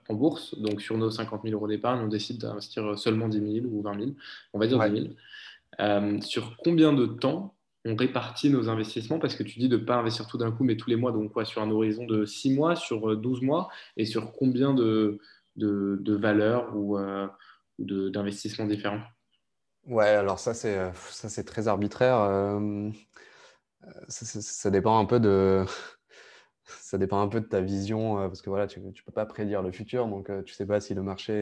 [0.09, 0.59] en bourse.
[0.61, 3.99] Donc sur nos 50 000 euros d'épargne, on décide d'investir seulement 10 000 ou 20
[3.99, 4.11] 000.
[4.53, 5.15] On va dire 10
[5.79, 6.21] 000.
[6.21, 9.97] sur combien de temps on répartit nos investissements parce que tu dis de ne pas
[9.97, 12.55] investir tout d'un coup, mais tous les mois, donc quoi, sur un horizon de 6
[12.55, 15.19] mois, sur 12 euh, mois, et sur combien de,
[15.57, 17.29] de, valeurs ou, euh,
[17.79, 19.03] d'investissements différents?
[19.87, 22.59] Ouais, alors ça, c'est, euh, très arbitraire.
[24.09, 25.65] ça, dépend un peu de.
[26.67, 29.61] Ça dépend un peu de ta vision, parce que voilà, tu ne peux pas prédire
[29.61, 31.35] le futur, donc tu ne sais pas si le marché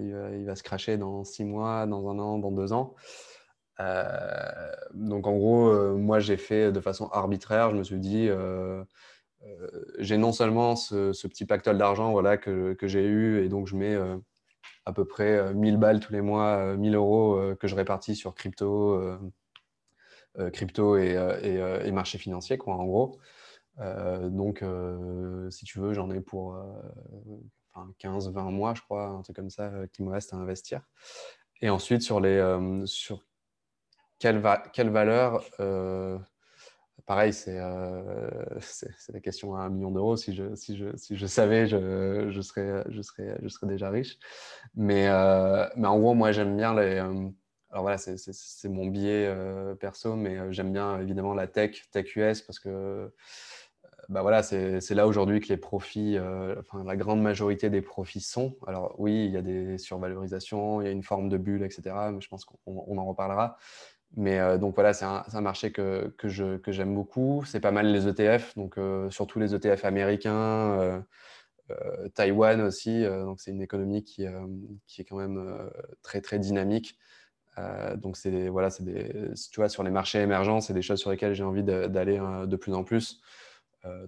[0.00, 2.94] il va, il, va, se cracher dans six mois, dans un an, dans deux ans.
[3.80, 7.70] Euh, donc en gros, euh, moi j'ai fait de façon arbitraire.
[7.70, 8.84] Je me suis dit, euh,
[9.98, 13.76] j'ai non seulement ce, petit pactole d'argent voilà, que, que j'ai eu et donc je
[13.76, 13.96] mets
[14.86, 19.18] à peu près 1000 balles tous les mois, 1000 euros que je répartis sur crypto,
[20.52, 23.18] crypto et, et, et, marché financier, quoi, en gros.
[24.30, 24.64] donc,
[25.50, 26.56] si tu veux, j'en ai pour
[28.02, 30.80] 15-20 mois, je crois, un truc comme ça, qui me reste à investir.
[31.60, 32.40] Et ensuite, sur, les,
[32.86, 33.22] sur
[34.18, 36.18] quelle, valeur euh,
[37.06, 40.16] Pareil, euh, c'est la question à un million d'euros.
[40.16, 43.90] Si je, si, je, si je savais, je, je, serais, je, serais, je serais déjà
[43.90, 44.18] riche.
[44.74, 46.98] Mais, euh, mais en gros, moi, j'aime bien les.
[46.98, 49.34] alors voilà, c'est mon biais
[49.80, 53.12] perso, mais j'aime bien évidemment la tech, tech US, parce que
[54.10, 56.18] bah voilà, c'est là aujourd'hui que les profits,
[56.60, 58.56] enfin la grande majorité des profits sont.
[58.66, 62.10] Alors oui, il y a des survalorisations, il y a une forme de bulle, etc.
[62.12, 63.56] Mais je pense qu'on en reparlera.
[64.16, 67.42] Mais euh, donc voilà, c'est un, marché que, que j'aime beaucoup.
[67.46, 71.02] C'est pas mal les ETF, donc euh, surtout les ETF américains,
[71.70, 73.04] euh, Taïwan aussi.
[73.04, 74.26] donc c'est une économie qui,
[74.86, 75.70] qui, est quand même
[76.02, 76.98] très très dynamique.
[77.96, 81.34] donc c'est voilà, c'est tu vois, sur les marchés émergents, c'est des choses sur lesquelles
[81.34, 83.20] j'ai envie d'aller de, plus en plus.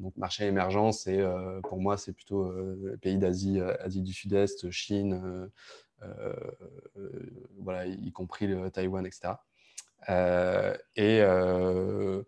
[0.01, 1.23] donc marché émergent, c'est
[1.63, 2.53] pour moi c'est plutôt
[2.91, 5.51] les pays d'Asie, Asie du Sud-Est, Chine,
[7.59, 9.33] voilà, y compris le Taïwan, etc.
[10.09, 12.23] Euh, et euh,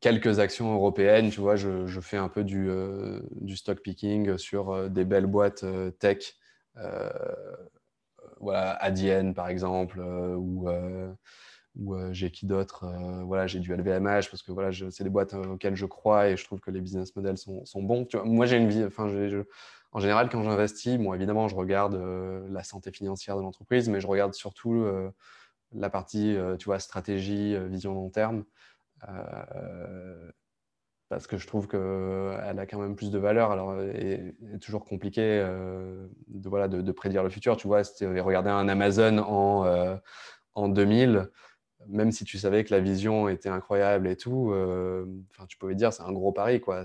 [0.00, 3.20] quelques actions européennes, tu vois, je, fais un peu du, euh,
[3.54, 5.64] stock picking sur des belles boîtes
[5.98, 6.34] tech,
[8.40, 10.68] voilà, Adyen par exemple, ou,
[12.12, 12.86] j'ai qui d'autre,
[13.24, 16.44] voilà, j'ai du LVMH parce que voilà, c'est des boîtes auxquelles je crois et je
[16.44, 18.06] trouve que les business models sont, bons.
[18.24, 19.08] Moi, j'ai une vie, enfin,
[19.92, 21.94] en général, quand j'investis, bon, évidemment, je regarde
[22.50, 24.84] la santé financière de l'entreprise, mais je regarde surtout
[25.74, 28.44] la partie euh, tu vois, stratégie, euh, vision long terme,
[29.08, 30.30] euh,
[31.08, 33.52] parce que je trouve qu'elle a quand même plus de valeur.
[33.52, 35.22] Alors, est toujours compliqué
[36.28, 37.56] de, voilà, de, prédire le futur.
[37.56, 39.98] Tu vois, regardé un Amazon en,
[40.54, 41.30] en 2000,
[41.86, 44.52] même si tu savais que la vision était incroyable et tout,
[45.46, 46.60] tu pouvais dire c'est un gros pari.
[46.60, 46.84] Quoi.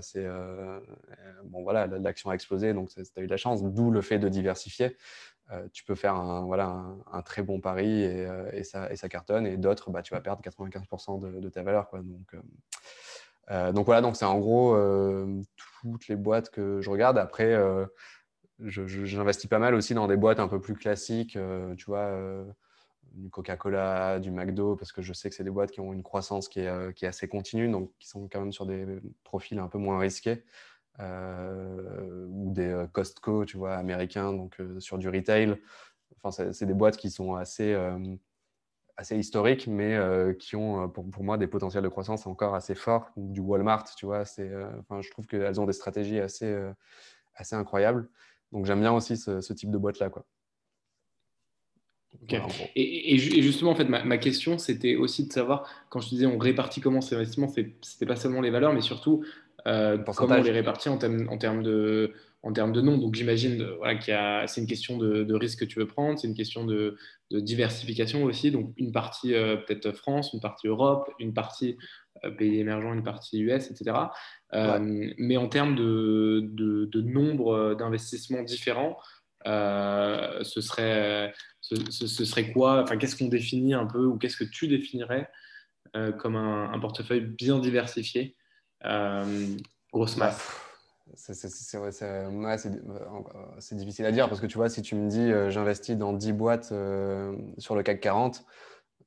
[1.44, 4.18] Bon, voilà, l'action a explosé, donc tu as eu de la chance, d'où le fait
[4.18, 4.96] de diversifier.
[5.52, 8.96] Euh, tu peux faire un, voilà, un, très bon pari et, euh, et, ça, et
[8.96, 11.88] ça, cartonne, et d'autres, bah, tu vas perdre 95% de, ta valeur.
[11.88, 12.00] Quoi.
[12.02, 12.36] Donc,
[13.50, 14.76] euh, donc voilà, donc c'est en gros
[15.56, 17.18] toutes les boîtes que je regarde.
[17.18, 17.58] Après,
[18.60, 21.36] j'investis pas mal aussi dans des boîtes un peu plus classiques,
[21.76, 22.12] tu vois,
[23.14, 26.04] du Coca-Cola, du McDo, parce que je sais que c'est des boîtes qui ont une
[26.04, 28.86] croissance qui est, qui est, assez continue, donc qui sont quand même sur des
[29.24, 30.44] profils un peu moins risqués.
[31.00, 35.56] Ou des Costco, tu vois, américains, donc sur du retail.
[36.22, 37.74] Enfin, c'est des boîtes qui sont assez
[39.00, 42.54] assez historiques, mais euh, qui ont euh, pour, pour, moi des potentiels de croissance encore
[42.54, 43.10] assez forts.
[43.16, 46.54] Du Walmart, tu vois, c'est, euh, enfin, je trouve qu'elles ont des stratégies assez,
[47.34, 48.08] assez incroyables.
[48.52, 50.10] Donc j'aime bien aussi ce, type de boîte-là.
[50.10, 50.26] Quoi.
[52.28, 56.26] et, et, justement, en fait, ma, ma question, c'était aussi de savoir, quand je disais
[56.26, 59.24] on répartit comment ces investissements, c'était pas seulement les valeurs, mais surtout
[59.64, 62.96] comment on les répartit en termes, en termes de en termes de nom.
[62.96, 66.18] Donc j'imagine voilà, qu'il y a, c'est une question de, risque que tu veux prendre,
[66.18, 66.96] c'est une question de,
[67.30, 68.50] diversification aussi.
[68.50, 71.76] Donc une partie euh, peut-être France, une partie Europe, une partie
[72.24, 73.96] euh, pays émergents, une partie US, etc.
[74.54, 78.98] Euh, mais en termes de, nombre d'investissements différents,
[79.44, 82.82] ce serait ce, serait quoi?
[82.82, 85.30] Enfin, qu'est-ce qu'on définit un peu, ou qu'est-ce que tu définirais
[86.18, 88.36] comme un, un, portefeuille bien diversifié?
[89.92, 90.60] Grosse masse.
[93.58, 96.12] C'est difficile à dire parce que tu vois, si tu me dis euh, j'investis dans
[96.12, 98.44] 10 boîtes euh, sur le CAC 40,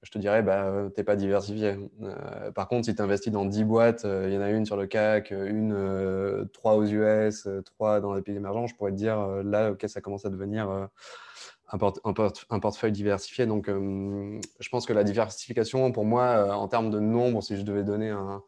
[0.02, 1.78] je te dirais, bah, tu n'es pas diversifié.
[2.02, 4.76] Euh, par contre, si tu investis dans 10 boîtes, il y en a une sur
[4.76, 9.18] le CAC, une, 3 aux US, 3 dans les pays émergents, je pourrais te dire,
[9.44, 10.90] là, ok, ça commence à devenir un,
[11.72, 13.46] un, portefeuille diversifié.
[13.46, 17.84] Donc, je pense que la diversification, pour moi, en termes de nombre, si je devais
[17.84, 18.44] donner un,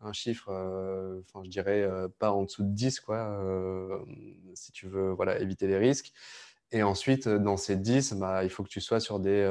[0.00, 3.98] un chiffre, euh, je dirais euh, pas en dessous de 10, quoi, euh,
[4.54, 6.12] si tu veux voilà, éviter les risques.
[6.72, 9.48] Et ensuite, dans ces 10, bah, il faut que tu sois sur des,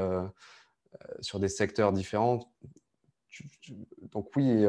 [1.21, 2.51] sur des secteurs différents.
[4.11, 4.65] donc oui,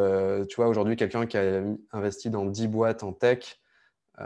[0.49, 3.61] tu vois, aujourd'hui, quelqu'un qui a investi dans 10 boîtes en tech,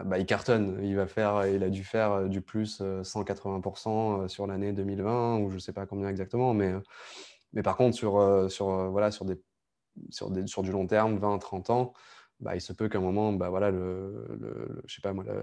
[0.05, 0.81] bah, il cartonne.
[0.83, 5.55] Il, va faire, il a dû faire du plus 180% sur l'année 2020, ou je
[5.55, 6.75] ne sais pas combien exactement, mais,
[7.55, 9.41] mais par contre, sur, sur, voilà, sur des
[10.11, 11.93] sur, du long terme, 20, 30 ans,
[12.41, 14.27] bah, il se peut qu'à un moment, bah, voilà, le,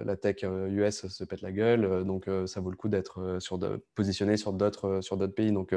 [0.03, 1.85] la, tech US euh, se pète la gueule.
[1.85, 3.37] Euh, donc, euh, ça vaut le coup d'être
[3.93, 5.51] positionné sur d'autres pays.
[5.51, 5.75] Donc,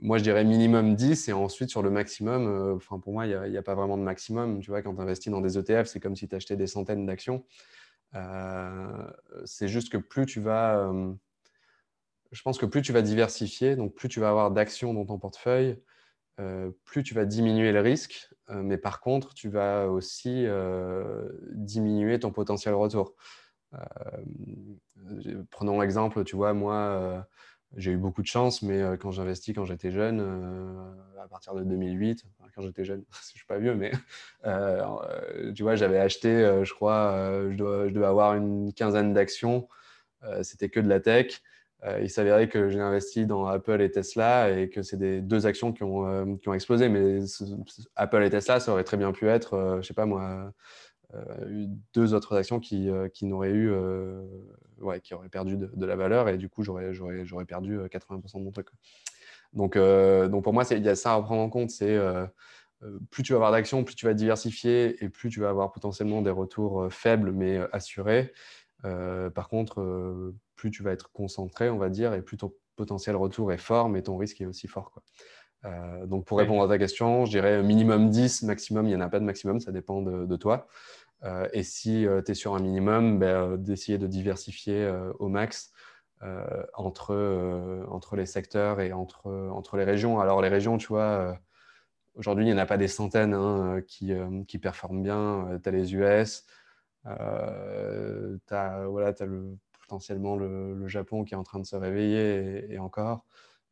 [0.00, 3.62] moi, je dirais minimum 10 et ensuite sur le maximum, pour moi, il n'y a,
[3.62, 4.60] pas vraiment de maximum.
[4.60, 7.06] Tu vois, quand tu investis dans des ETF, c'est comme si tu achetais des centaines
[7.06, 7.44] d'actions.
[9.44, 10.92] c'est juste que plus tu vas,
[12.32, 15.18] je pense que plus tu vas diversifier, donc plus tu vas avoir d'actions dans ton
[15.18, 15.78] portefeuille,
[16.84, 22.18] plus tu vas diminuer le risque, euh, mais par contre, tu vas aussi euh, diminuer
[22.18, 23.14] ton potentiel retour.
[25.50, 27.26] prenons l'exemple, tu vois, moi,
[27.76, 30.20] j'ai eu beaucoup de chance, mais quand j'investis quand j'étais jeune,
[31.20, 33.92] à partir de 2008, quand j'étais jeune, je ne suis pas vieux, mais
[35.54, 39.68] tu vois, j'avais acheté, je crois, je dois, je, dois, avoir une quinzaine d'actions,
[40.42, 41.40] c'était que de la tech.
[41.86, 45.46] Euh, il s'avérait que j'ai investi dans Apple et Tesla et que c'est des deux
[45.46, 46.88] actions qui ont, euh, qui ont explosé.
[46.88, 47.18] Mais
[47.94, 50.52] Apple et Tesla, ça aurait très bien pu être, euh, je sais pas moi,
[51.92, 53.72] deux autres actions qui, qui n'auraient eu,
[54.80, 58.50] ouais, qui auraient perdu de, la valeur et du coup, j'aurais perdu 80% de mon
[58.50, 58.66] truc.
[59.52, 61.70] Donc, donc pour moi, il y a ça à prendre en compte.
[61.70, 61.96] C'est
[63.12, 66.20] plus tu vas avoir d'actions, plus tu vas diversifier et plus tu vas avoir potentiellement
[66.20, 68.32] des retours faibles mais assurés.
[68.82, 73.52] par contre, plus tu vas être concentré, on va dire, et plus ton potentiel retour
[73.52, 74.92] est fort, mais ton risque est aussi fort.
[74.92, 75.02] Quoi.
[75.66, 79.02] Euh, donc, pour répondre à ta question, je dirais minimum 10, maximum, il n'y en
[79.02, 80.66] a pas de maximum, ça dépend de, toi.
[81.24, 85.70] Euh, et si euh, tu es sur un minimum, ben, d'essayer de diversifier au max
[86.72, 90.18] entre, entre les secteurs et entre, entre les régions.
[90.18, 91.38] Alors, les régions, tu vois,
[92.14, 94.14] aujourd'hui, il n'y en a pas des centaines hein, qui,
[94.48, 95.60] qui, performent bien.
[95.62, 96.46] tu as les US,
[97.04, 97.10] tu
[98.54, 102.78] as, voilà, as le potentiellement le, Japon qui est en train de se réveiller et,
[102.78, 103.24] encore.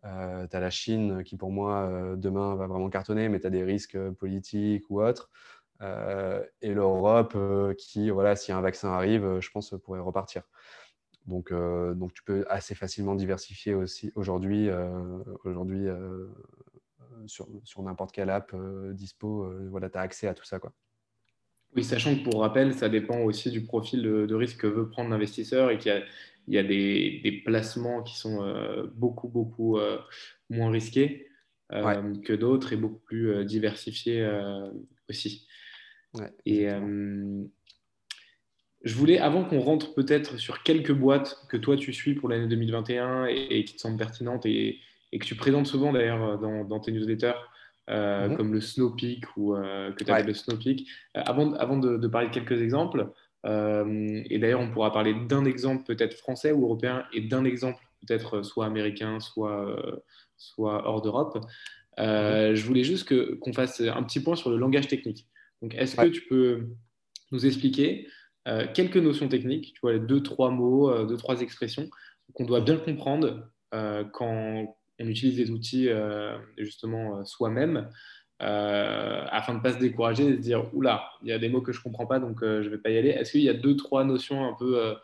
[0.04, 3.46] Euh, tu as la Chine qui, pour moi, euh, demain va vraiment cartonner, mais tu
[3.46, 5.30] as des risques euh, politiques ou autres.
[6.60, 7.36] et l'Europe
[7.76, 10.42] qui, voilà, si un vaccin arrive, je pense, pourrait repartir.
[11.26, 14.70] Donc, donc tu peux assez facilement diversifier aussi aujourd'hui
[15.44, 15.88] aujourd'hui
[17.26, 18.54] sur, sur n'importe quelle app
[18.92, 19.52] dispo.
[19.70, 20.60] voilà, tu as accès à tout ça.
[20.60, 20.72] Quoi.
[21.74, 25.08] Oui, sachant que pour rappel, ça dépend aussi du profil de, risque que veut prendre
[25.08, 26.04] l'investisseur et qu'il
[26.48, 29.98] y a, des, placements qui sont euh, beaucoup, beaucoup euh,
[30.50, 31.28] moins risqués
[31.72, 34.28] euh, que d'autres et beaucoup plus diversifiés
[35.08, 35.46] aussi.
[36.44, 36.68] et
[38.84, 42.48] je voulais, avant qu'on rentre peut-être sur quelques boîtes que toi tu suis pour l'année
[42.48, 44.80] 2021 et, qui te semblent pertinentes et,
[45.12, 47.38] que tu présentes souvent d'ailleurs dans, dans, tes newsletters,
[47.90, 48.36] euh, mhm.
[48.36, 50.86] comme le Snow Peak ou euh, que tu appelles le Snow Peak.
[51.16, 53.08] Euh, avant, avant de, parler de quelques exemples,
[53.44, 58.44] et d'ailleurs on pourra parler d'un exemple peut-être français ou européen et d'un exemple peut-être
[58.44, 59.76] soit américains, soit,
[60.36, 61.38] soit hors d'Europe.
[61.98, 62.54] Mhm.
[62.54, 63.08] Je voulais juste
[63.40, 65.26] qu'on fasse un petit point sur le langage technique.
[65.60, 66.68] Donc, est-ce que tu peux
[67.32, 68.06] nous expliquer
[68.74, 71.90] quelques notions techniques, tu vois, les deux, trois mots, deux, trois expressions
[72.34, 73.48] qu'on doit bien comprendre
[74.12, 75.88] quand on utilise des outils
[76.58, 77.88] justement soi-même
[78.42, 81.48] euh, afin de ne pas se décourager et se dire oula, il y a des
[81.48, 83.10] mots que je ne comprends pas donc euh, je ne vais pas y aller.
[83.10, 84.96] Est-ce qu'il y a deux, trois notions un peu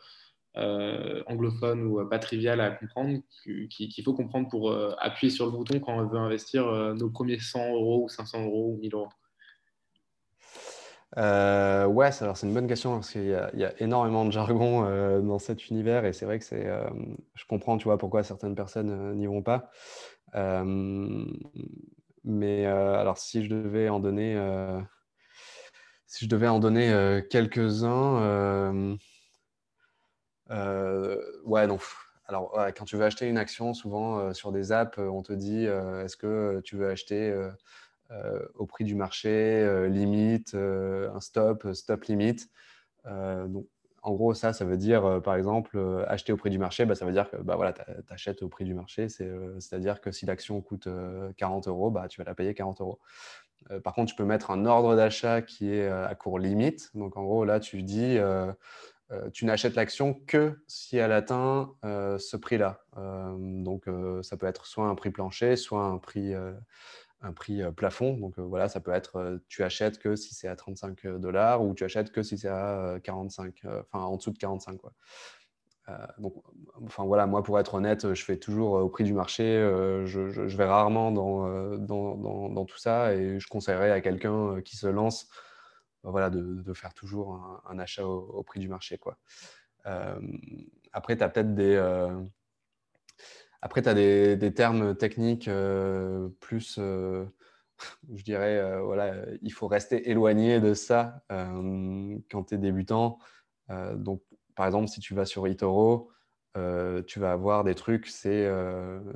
[0.56, 5.78] euh, anglophones ou pas triviales à comprendre qu'il faut comprendre pour appuyer sur le bouton
[5.78, 6.66] quand on veut investir
[6.96, 9.08] nos premiers 100 euros ou 500 euros ou 1000 euros?
[11.18, 14.82] Ouais, alors c'est une bonne question parce qu'il y, a énormément de jargon
[15.20, 16.66] dans cet univers et c'est vrai que c'est,
[17.34, 19.70] je comprends, tu vois, pourquoi certaines personnes n'y vont pas.
[22.28, 24.78] Mais euh, alors, si je devais en donner, euh,
[26.06, 28.98] si je devais en donner euh, quelques-uns,
[31.44, 31.82] ouais, donc.
[32.30, 36.14] Alors, quand tu veux acheter une action, souvent sur des apps, on te dit est-ce
[36.18, 37.34] que tu veux acheter
[38.54, 42.48] au prix du marché, limite, un stop, stop limite.
[43.04, 43.66] donc,
[44.02, 46.86] en gros, ça, ça veut dire, euh, par exemple, euh, acheter au prix du marché,
[46.86, 49.08] bah, ça veut dire que bah, voilà, tu achètes au prix du marché.
[49.20, 50.88] Euh, c'est-à-dire que si l'action coûte
[51.36, 52.98] 40 euros, bah, tu vas la payer 40 euros.
[53.84, 56.90] par contre, tu peux mettre un ordre d'achat qui est à court limite.
[56.94, 58.18] Donc, en gros, là, tu dis,
[59.32, 62.80] tu n'achètes l'action que si elle atteint ce prix-là.
[63.36, 63.84] donc,
[64.22, 66.34] ça peut être soit un prix plancher, soit un prix
[67.20, 68.16] un prix plafond.
[68.16, 71.84] Donc voilà, ça peut être tu achètes que si c'est à 35 dollars ou tu
[71.84, 74.78] achètes que si c'est à 45, enfin en dessous de 45.
[74.78, 74.92] Quoi.
[76.18, 76.34] donc,
[76.84, 79.44] enfin voilà, moi pour être honnête, je fais toujours au prix du marché.
[80.04, 85.28] Je, vais rarement dans, dans, tout ça et je conseillerais à quelqu'un qui se lance
[86.04, 88.98] voilà, de, de faire toujours un, achat au, prix du marché.
[88.98, 89.18] Quoi.
[90.92, 91.76] après, tu as peut-être des
[93.60, 97.24] après, tu as des, termes techniques euh, plus, euh,
[98.14, 103.18] je dirais, euh, voilà, il faut rester éloigné de ça quand tu es débutant.
[103.94, 104.22] donc,
[104.54, 106.10] par exemple, si tu vas sur eToro,
[107.06, 108.44] tu vas avoir des trucs, c'est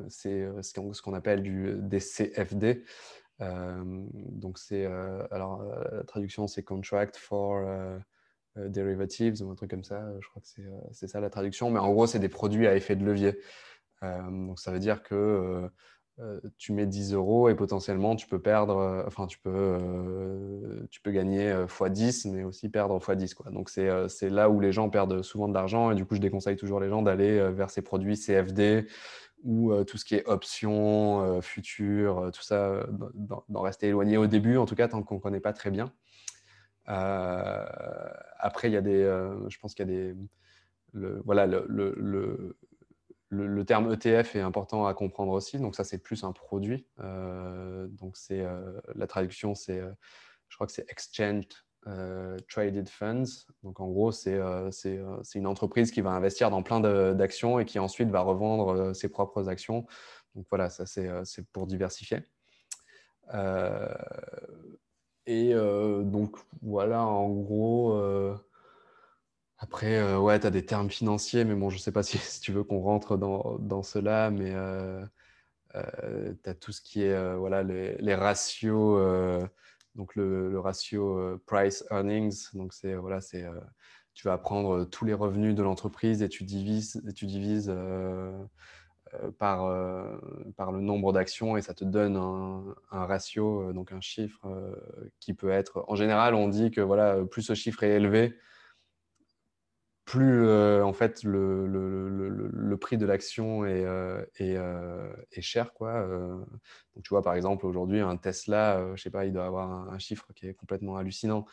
[0.08, 2.84] ce qu'on appelle du, des CFD.
[3.40, 4.86] donc, c'est,
[5.30, 5.62] alors,
[5.92, 7.64] la traduction, c'est Contract for
[8.56, 10.04] Derivatives ou un truc comme ça.
[10.20, 10.62] Je crois que
[10.92, 11.70] c'est ça la traduction.
[11.70, 13.38] Mais en gros, c'est des produits à effet de levier.
[14.02, 15.68] Euh, donc ça veut dire que euh,
[16.18, 21.10] euh, tu mets 10 euros et potentiellement tu peux perdre, enfin tu peux, tu peux
[21.10, 23.34] gagner x10 mais aussi perdre x10.
[23.34, 23.50] Quoi.
[23.50, 26.56] Donc c'est là où les gens perdent souvent de l'argent et du coup je déconseille
[26.56, 28.86] toujours les gens d'aller vers ces produits CFD
[29.42, 32.86] ou tout ce qui est options, futures, tout ça,
[33.48, 35.92] d'en rester éloigné au début en tout cas tant qu'on ne connaît pas très bien.
[36.84, 39.02] après il y a des,
[39.48, 40.14] je pense qu'il y a des,
[41.24, 42.56] voilà, le,
[43.64, 45.58] terme ETF est important à comprendre aussi.
[45.58, 46.86] Donc ça, c'est plus un produit.
[47.00, 49.90] Euh, donc c'est euh, la traduction, c'est, euh,
[50.48, 51.44] je crois que c'est Exchange
[52.48, 53.46] Traded Funds.
[53.62, 54.38] Donc en gros, c'est
[55.34, 56.80] une entreprise qui va investir dans plein
[57.14, 59.86] d'actions et qui ensuite va revendre ses propres actions.
[60.36, 62.20] Donc voilà, ça c'est pour diversifier.
[65.26, 67.98] et donc voilà, en gros
[69.62, 72.18] après, euh, ouais, tu as des termes financiers, mais bon, je ne sais pas si,
[72.40, 75.04] tu veux qu'on rentre dans, dans cela, mais euh,
[75.76, 79.00] euh, tu as tout ce qui est voilà, les, ratios,
[79.94, 82.48] donc le, ratio price earnings.
[82.54, 83.44] Donc, c'est voilà, c'est
[84.14, 87.72] tu vas prendre tous les revenus de l'entreprise et tu divises, et tu divises
[89.38, 89.60] par,
[90.56, 94.44] par le nombre d'actions et ça te donne un, un ratio, donc un chiffre
[95.20, 95.84] qui peut être.
[95.86, 98.36] En général, on dit que voilà, plus ce chiffre est élevé,
[100.04, 105.42] plus euh, en fait le, le, le, prix de l'action est, euh, est, euh, est,
[105.42, 105.72] cher.
[105.72, 106.06] Quoi.
[106.94, 109.98] Donc, tu vois, par exemple, aujourd'hui, un Tesla, je sais pas, il doit avoir un,
[109.98, 111.46] chiffre qui est complètement hallucinant.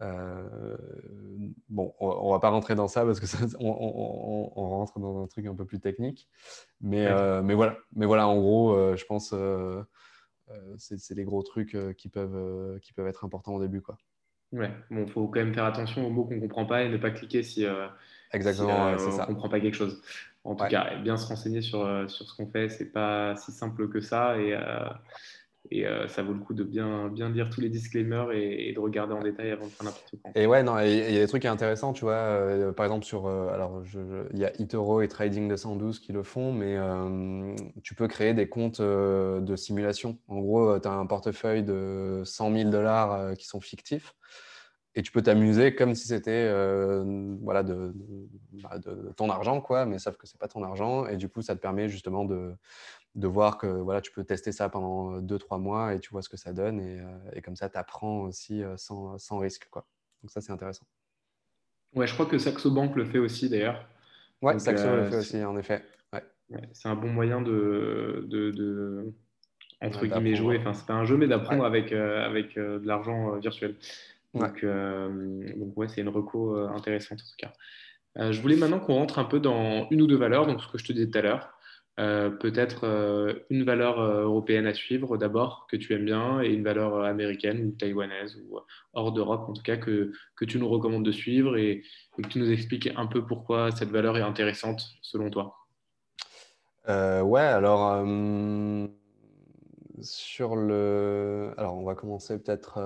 [0.00, 3.26] bon, on, ne va pas rentrer dans ça parce que
[3.58, 6.28] on, on, rentre dans un truc un peu plus technique.
[6.80, 7.08] Mais,
[7.42, 7.78] mais, voilà.
[7.94, 9.34] mais voilà, en gros, je pense
[10.76, 13.80] c'est les gros trucs qui, peuvent, qui peuvent être importants au début.
[13.80, 13.96] Quoi.
[14.52, 16.96] Ouais, bon, faut quand même faire attention aux mots qu'on ne comprend pas et ne
[16.96, 17.86] pas cliquer si, euh,
[18.32, 20.02] Exactement, euh, on ne comprend pas quelque chose.
[20.44, 23.52] En tout cas, bien se renseigner sur, euh, sur ce qu'on fait, c'est pas si
[23.52, 24.56] simple que ça et,
[25.70, 29.12] et ça vaut le coup de bien, bien lire tous les disclaimers et, de regarder
[29.12, 30.30] en détail avant de faire n'importe quoi.
[30.34, 32.72] Et ouais, non, il y a des trucs intéressants, tu vois.
[32.74, 33.82] par exemple, sur, alors,
[34.32, 36.76] il y a eToro et Trading 212 qui le font, mais
[37.82, 40.18] tu peux créer des comptes de simulation.
[40.28, 44.14] En gros, tu as un portefeuille de 100 000 dollars qui sont fictifs
[44.98, 46.50] et tu peux t'amuser comme si c'était
[47.42, 51.06] voilà, bah, de, ton argent, quoi, mais sauf que ce n'est pas ton argent.
[51.06, 52.52] Et du coup, ça te permet justement de,
[53.18, 56.28] de voir que voilà, tu peux tester ça pendant 2-3 mois et tu vois ce
[56.28, 56.80] que ça donne.
[56.80, 57.02] Et,
[57.32, 59.68] et comme ça, tu apprends aussi sans, sans, risque.
[59.70, 59.86] Quoi.
[60.22, 60.86] Donc ça, c'est intéressant.
[61.94, 63.84] Ouais, je crois que Saxo Bank le fait aussi d'ailleurs.
[64.40, 65.82] Ouais, Saxo le fait aussi, en effet.
[66.12, 66.22] Ouais.
[66.72, 69.12] c'est un bon moyen de, de, de
[69.82, 70.58] entre guillemets, jouer.
[70.60, 73.74] Enfin, c'est pas un jeu, mais d'apprendre avec, avec de l'argent virtuel.
[74.34, 77.48] Donc, donc ouais, c'est une reco intéressante en tout
[78.16, 78.30] cas.
[78.30, 80.78] je voulais maintenant qu'on rentre un peu dans une ou deux valeurs, donc ce que
[80.78, 81.57] je te disais tout à l'heure.
[81.98, 86.46] Euh, peut-être euh, une valeur euh, européenne à suivre d'abord que tu aimes bien et
[86.46, 88.60] une valeur américaine ou taïwanaise ou
[88.92, 91.82] hors d'Europe en tout cas que, que, tu nous recommandes de suivre et,
[92.16, 95.56] que tu nous expliques un peu pourquoi cette valeur est intéressante selon toi.
[96.86, 98.06] ouais, alors
[100.00, 101.52] sur le.
[101.56, 102.78] Alors on va commencer peut-être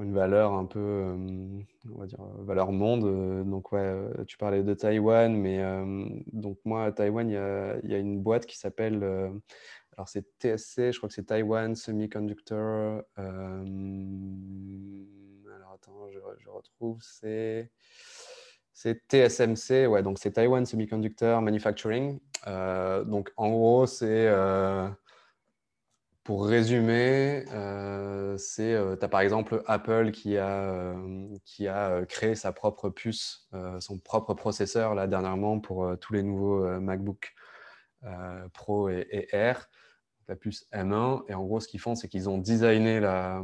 [0.00, 1.16] une valeur un peu, euh,
[1.94, 3.04] on va dire, euh, valeur monde.
[3.04, 3.94] Euh, donc, ouais,
[4.26, 5.60] tu parlais de Taïwan, mais
[6.32, 9.02] donc moi, à Taïwan, il y a, y a une boîte qui s'appelle,
[9.96, 13.02] alors c'est TSC, je crois que c'est Taiwan Semiconductor.
[13.16, 13.64] alors,
[15.74, 17.70] attends, je, je retrouve, c'est.
[18.74, 22.18] C'est TSMC, ouais, donc c'est Taiwan Semiconductor Manufacturing.
[22.46, 24.28] donc en gros, c'est
[26.24, 32.04] pour résumer, euh, c'est, euh, tu as par exemple Apple qui a, euh, qui a
[32.06, 33.48] créé sa propre puce,
[33.80, 37.34] son propre processeur là dernièrement pour tous les nouveaux MacBook
[38.52, 39.68] Pro et, Air,
[40.28, 41.24] la puce M1.
[41.28, 43.42] Et en gros, ce qu'ils font, c'est qu'ils ont designé la,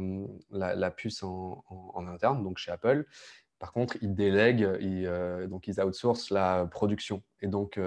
[0.51, 3.05] la, puce en, en, interne, donc chez Apple.
[3.59, 4.67] Par contre, ils délèguent,
[5.47, 7.23] donc ils outsourcent la production.
[7.41, 7.79] Et donc,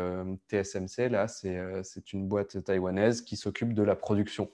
[0.48, 4.50] TSMC, là, c'est une boîte taïwanaise qui s'occupe de la production.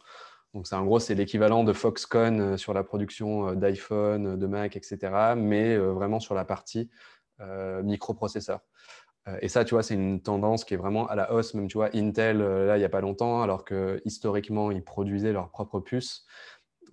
[0.55, 4.47] Donc, en gros, c'est l'équivalent de Foxconn euh, sur la production euh, d'iPhone, euh, de
[4.47, 6.91] Mac, etc., mais vraiment sur la partie
[7.85, 8.61] microprocesseur.
[9.41, 11.55] Et ça, tu vois, c'est une tendance qui est vraiment à la hausse.
[11.55, 15.33] Même, tu vois, Intel, là, il n'y a pas longtemps, alors que historiquement, ils produisaient
[15.33, 16.27] leurs propres puces,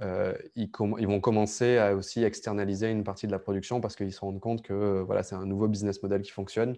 [0.01, 4.39] ils, vont commencer à aussi externaliser une partie de la production parce qu'ils se rendent
[4.39, 6.77] compte que voilà, c'est un nouveau business model qui fonctionne.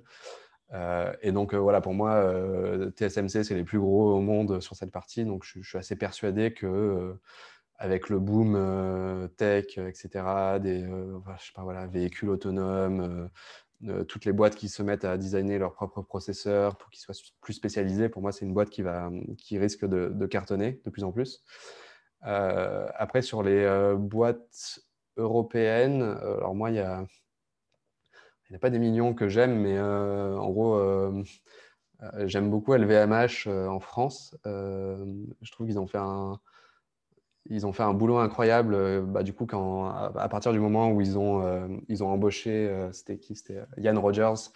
[0.73, 4.59] Euh, et donc, euh, voilà, pour moi, euh, TSMC, c'est les plus gros au monde
[4.61, 5.25] sur cette partie.
[5.25, 7.15] Donc, je, suis assez persuadé que
[7.77, 10.09] avec le boom tech, etc.,
[10.59, 13.29] des je sais pas, voilà, véhicules autonomes,
[14.07, 17.53] toutes les boîtes qui se mettent à designer leurs propres processeurs pour qu'ils soient plus
[17.53, 21.03] spécialisés, pour moi, c'est une boîte qui, va, qui risque de, de cartonner de plus
[21.03, 21.43] en plus.
[22.21, 24.79] après, sur les boîtes
[25.17, 27.05] européennes, alors moi, il y a
[28.49, 31.23] il n'y a pas des millions que j'aime, mais euh, en gros, euh,
[32.03, 34.35] euh, j'aime beaucoup LVMH en France.
[34.45, 36.39] je trouve qu'ils ont fait un,
[37.49, 39.01] ils ont fait un boulot incroyable.
[39.05, 43.17] Bah, du coup, quand, à, partir du moment où ils ont, ils ont embauché, c'était
[43.17, 43.35] qui?
[43.35, 44.51] C'était Yann Rogers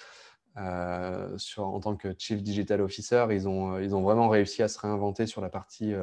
[0.56, 3.26] en tant que Chief Digital Officer.
[3.32, 5.94] Ils ont, ils ont vraiment réussi à se réinventer sur la partie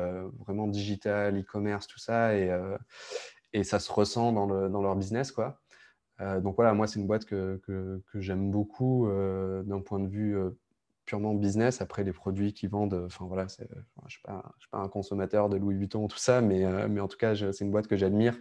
[0.47, 2.35] vraiment digital, e-commerce, tout ça.
[2.37, 2.51] Et,
[3.55, 5.33] et ça se ressent dans, le, dans leur business.
[5.33, 5.59] quoi.
[6.21, 10.09] Euh, donc voilà, moi, c'est une boîte que, que, j'aime beaucoup euh, d'un point de
[10.09, 10.51] vue euh,
[11.05, 11.81] purement business.
[11.81, 14.43] Après, les produits qu'ils vendent, enfin voilà, je ne suis, pas
[14.73, 17.87] un consommateur de Louis Vuitton, tout ça, mais, mais en tout cas, c'est une boîte
[17.87, 18.37] que j'admire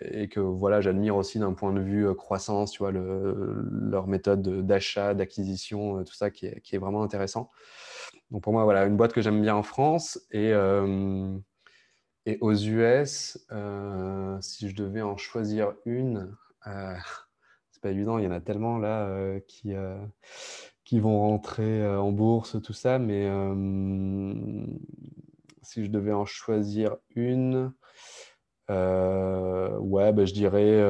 [0.00, 4.64] et que voilà, j'admire aussi d'un point de vue croissance, tu vois, le, leur méthode
[4.64, 7.50] d'achat, d'acquisition, tout ça qui est, qui est, vraiment intéressant.
[8.30, 10.52] Donc pour moi, voilà, une boîte que j'aime bien en France et,
[12.24, 13.46] et aux US,
[14.40, 16.34] si je devais en choisir une,
[17.78, 19.96] c'est pas évident, il y en a tellement là euh, qui, euh,
[20.84, 23.28] qui vont rentrer en bourse, tout ça, mais
[25.62, 27.72] si je devais en choisir une,
[28.68, 30.80] ouais, bah, je dirais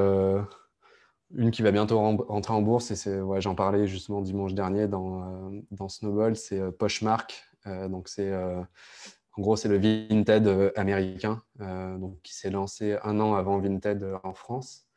[1.31, 5.53] une qui va bientôt rentrer en bourse, et ouais, j'en parlais justement dimanche dernier dans,
[5.71, 7.45] dans Snowball, c'est Poshmark.
[7.67, 13.59] donc c'est en gros, c'est le Vinted américain, donc, qui s'est lancé un an avant
[13.59, 14.88] Vinted en France.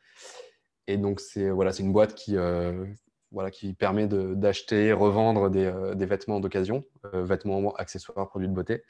[0.91, 2.85] Et donc, c'est voilà, une boîte qui, euh,
[3.31, 6.83] voilà, qui permet d'acheter, revendre des, euh, des vêtements d'occasion,
[7.13, 8.83] euh, vêtements, accessoires, produits de beauté,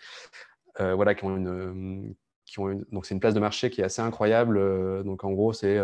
[0.79, 4.01] voilà, qui ont une, qui ont donc c'est une place de marché qui est assez
[4.01, 5.03] incroyable.
[5.03, 5.77] donc en gros, c'est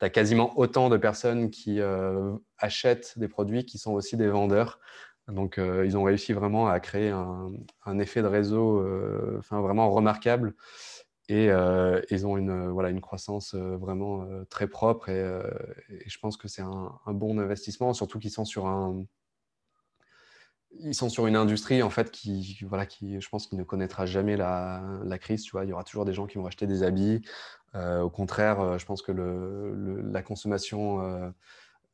[0.00, 1.80] tu as quasiment autant de personnes qui
[2.58, 4.80] achètent des produits qui sont aussi des vendeurs.
[5.28, 7.52] Donc ils ont réussi vraiment à créer un,
[7.84, 8.84] un effet de réseau
[9.38, 10.54] enfin vraiment remarquable
[11.28, 15.24] et euh, ils ont une, voilà, une croissance euh, vraiment euh, très propre et,
[16.06, 19.04] je pense que c'est un, bon investissement, surtout qu'ils sont sur un,
[20.80, 24.06] ils sont sur une industrie en fait qui, voilà, qui, je pense, qui ne connaîtra
[24.06, 25.42] jamais la, la, crise.
[25.42, 27.22] Tu vois, il y aura toujours des gens qui vont acheter des habits.
[27.74, 31.32] Euh, au contraire, euh, je pense que le, la consommation,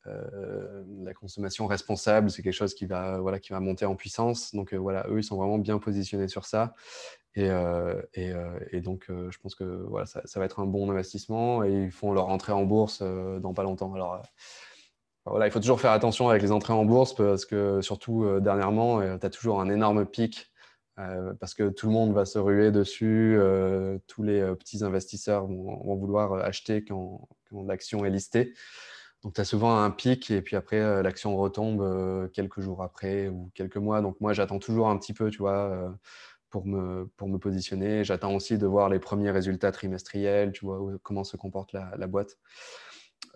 [0.07, 4.55] euh, la consommation responsable, c'est quelque chose qui va, voilà, qui va monter en puissance.
[4.55, 6.75] Donc voilà, eux, ils sont vraiment bien positionnés sur ça.
[7.37, 7.49] Et,
[8.15, 12.13] et donc, je pense que voilà, ça, va être un bon investissement et ils font
[12.13, 13.95] leur entrée en bourse dans pas longtemps.
[13.95, 14.21] Alors
[15.27, 18.41] voilà, il faut toujours faire attention avec les entrées en bourse parce que surtout euh,
[18.41, 20.51] dernièrement, euh, tu as toujours un énorme pic
[20.99, 23.39] euh, parce que tout le monde va se ruer dessus.
[24.07, 27.29] tous les petits investisseurs vont, vouloir acheter quand,
[27.67, 28.55] l'action est listée.
[29.23, 33.51] Donc, tu as souvent un pic et puis après, l'action retombe quelques jours après ou
[33.55, 34.01] quelques mois.
[34.01, 35.95] Donc, moi, j'attends toujours un petit peu, tu vois,
[36.49, 38.03] pour, me, pour me positionner.
[38.05, 42.07] J'attends aussi de voir les premiers résultats trimestriels, tu vois, comment se comporte la, la
[42.07, 42.39] boîte.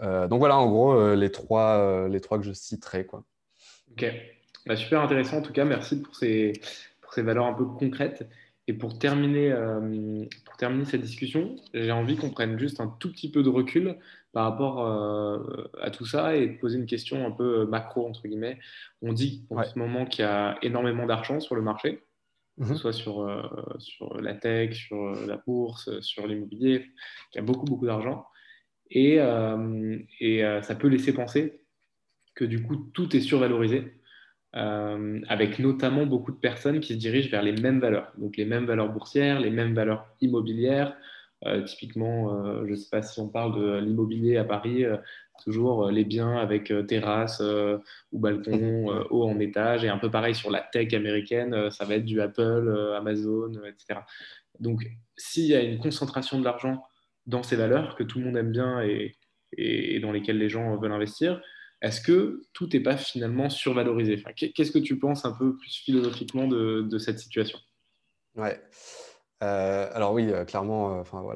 [0.01, 3.07] Euh, donc voilà, en gros, euh, les, trois, euh, les trois que je citerai.
[3.07, 3.25] Quoi.
[3.93, 4.05] Ok,
[4.67, 5.65] bah, super intéressant en tout cas.
[5.65, 6.53] Merci pour ces,
[7.01, 8.29] pour ces valeurs un peu concrètes.
[8.67, 9.55] Et pour terminer,
[10.47, 13.99] pour terminer cette discussion, j'ai envie qu'on prenne juste un tout petit peu de recul
[14.35, 14.87] par rapport
[15.81, 18.59] à tout ça et poser une question un peu macro, entre guillemets.
[19.01, 22.03] On dit en ce moment qu'il y a énormément d'argent sur le marché,
[22.59, 22.77] que ce mhm.
[22.77, 26.85] soit sur, sur la tech, sur la bourse, sur l'immobilier.
[27.33, 28.27] Il y a beaucoup, beaucoup d'argent.
[28.91, 31.61] Et, euh, et euh, ça peut laisser penser
[32.35, 33.95] que du coup, tout est survalorisé,
[34.57, 38.13] euh, avec notamment beaucoup de personnes qui se dirigent vers les mêmes valeurs.
[38.19, 40.97] Donc les mêmes valeurs boursières, les mêmes valeurs immobilières.
[41.67, 44.85] Typiquement, je ne sais pas si on parle de l'immobilier à Paris,
[45.45, 47.43] toujours les biens avec terrasse
[48.13, 49.85] ou balcon haut en étage.
[49.85, 54.01] Et un peu pareil sur la tech américaine, ça va être du Apple, Amazon, etc.
[54.61, 54.87] Donc
[55.17, 56.83] s'il y a une concentration de l'argent
[57.27, 59.17] dans ces valeurs que tout le monde aime bien et,
[59.57, 61.41] et dans lesquelles les gens veulent investir,
[61.81, 64.17] est-ce que tout n'est pas finalement survalorisé?
[64.19, 67.59] Enfin, Qu'est-ce que tu penses un peu plus philosophiquement de, de cette situation?
[68.37, 68.61] Ouais.
[69.45, 71.29] Euh, alors oui, euh, clairement, euh,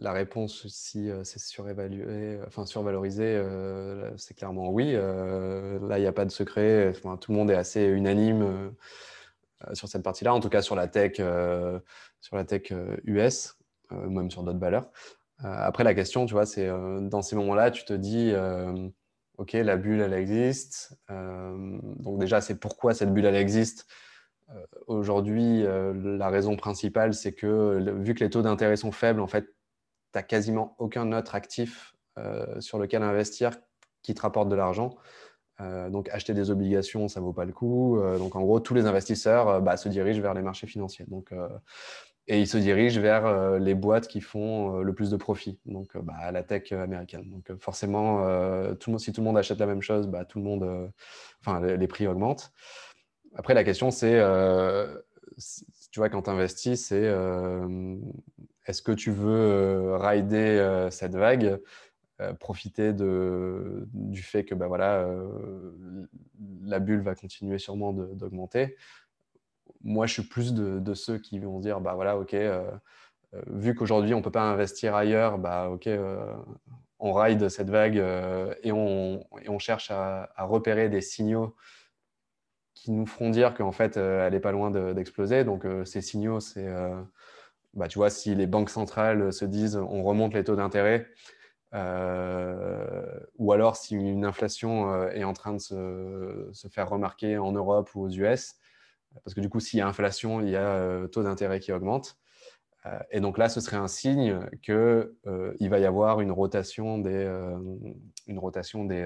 [0.00, 3.42] la réponse si c'est surévalué, enfin survalorisé,
[4.16, 4.92] c'est clairement oui.
[4.92, 6.92] là, il n'y a pas de secret.
[7.20, 8.72] Tout le monde est assez unanime
[9.72, 11.16] sur cette partie-là, en tout cas sur la tech
[12.20, 12.72] sur la tech
[13.04, 13.56] US,
[13.90, 14.90] même sur d'autres valeurs.
[15.38, 18.32] Après, la question, tu vois, c'est dans ces moments-là, tu te dis,
[19.38, 20.96] OK, la bulle, elle existe.
[21.08, 23.86] donc déjà, c'est pourquoi cette bulle, elle existe?
[24.86, 29.44] Aujourd'hui, la raison principale, c'est que vu que les taux d'intérêt sont faibles, en fait,
[29.44, 29.52] tu
[30.14, 31.94] n'as quasiment aucun autre actif
[32.60, 33.52] sur lequel investir
[34.02, 34.96] qui te rapporte de l'argent.
[35.58, 37.98] donc acheter des obligations, ça ne vaut pas le coup.
[38.18, 41.06] donc en gros, tous les investisseurs bah, se dirigent vers les marchés financiers.
[41.08, 41.32] Donc
[42.28, 45.58] et ils se dirigent vers euh, les boîtes qui font euh, le plus de profit,
[45.66, 47.28] donc euh, bah, la tech américaine.
[47.28, 48.24] Donc forcément,
[48.98, 50.92] si tout le monde achète la même chose, bah, tout le monde,
[51.40, 52.52] enfin, les, prix augmentent.
[53.34, 54.20] Après, la question, c'est,
[55.90, 57.14] tu vois, quand tu investis, c'est
[58.66, 61.60] est-ce que tu veux rider cette vague
[62.38, 65.08] profiter de, du fait que bah, voilà,
[66.64, 68.76] la bulle va continuer sûrement d'augmenter.
[69.84, 72.70] Moi, je suis plus de, ceux qui vont dire, bah voilà, ok, euh,
[73.34, 76.24] euh, vu qu'aujourd'hui on ne peut pas investir ailleurs, bah ok, euh,
[77.00, 77.96] on ride cette vague
[78.62, 81.56] et, on, on, cherche à, repérer des signaux
[82.82, 85.44] qui nous feront dire qu'en fait, elle n'est pas loin d'exploser.
[85.44, 86.68] Donc, ces signaux, c'est,
[87.74, 91.06] bah, tu vois, si les banques centrales se disent, on remonte les taux d'intérêt,
[91.72, 98.02] ou alors si une inflation est en train de se, faire remarquer en Europe ou
[98.02, 98.56] aux US,
[99.24, 101.72] parce que du coup, s'il y a inflation, il y a euh, taux d'intérêt qui
[101.72, 102.16] augmente.
[102.86, 106.98] Euh, et donc là, ce serait un signe qu'il euh, va y avoir une rotation
[106.98, 107.24] des,
[108.26, 109.04] une rotation des,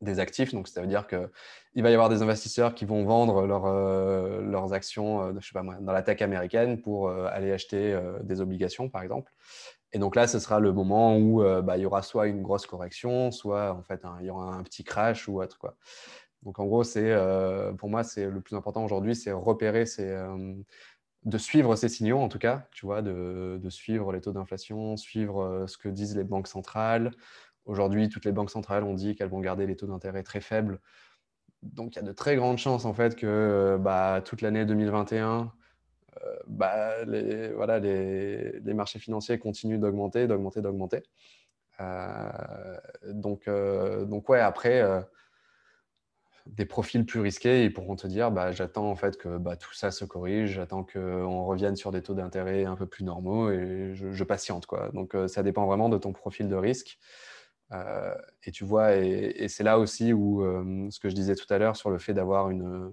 [0.00, 0.52] des actifs.
[0.52, 5.34] Donc, ça veut dire qu'il va y avoir des investisseurs qui vont vendre leurs actions
[5.40, 9.32] je sais pas moi, dans la tech américaine pour aller acheter des obligations, par exemple.
[9.92, 12.66] Et donc là, ce sera le moment où bah, il y aura soit une grosse
[12.66, 15.58] correction, soit en fait, il y aura un petit crash ou autre.
[15.58, 15.76] Quoi.
[16.46, 20.54] Donc en gros, c'est euh, pour moi, c'est le plus important aujourd'hui, c'est repérer, euh,
[21.24, 25.42] de suivre ces signaux en tout cas, tu vois, de, suivre les taux d'inflation, suivre
[25.42, 27.10] euh, ce que disent les banques centrales.
[27.66, 30.80] Aujourd'hui, toutes les banques centrales ont dit qu'elles vont garder les taux d'intérêt très faibles.
[31.62, 35.52] Donc il y a de très grandes chances en fait que bah, toute l'année 2021,
[36.46, 37.52] bah, les,
[38.74, 41.02] marchés financiers continuent d'augmenter, d'augmenter, d'augmenter.
[43.12, 44.82] donc, donc ouais, après
[46.46, 49.90] des profils plus risqués, ils pourront te dire bah, j'attends en fait que tout ça
[49.90, 54.24] se corrige, j'attends qu'on revienne sur des taux d'intérêt un peu plus normaux et je,
[54.24, 54.66] patiente.
[54.92, 56.98] Donc euh, ça dépend vraiment de ton profil de risque.
[57.72, 60.42] Et tu vois, et, c'est là aussi où
[60.90, 62.92] ce que je disais tout à l'heure sur le fait d'avoir une,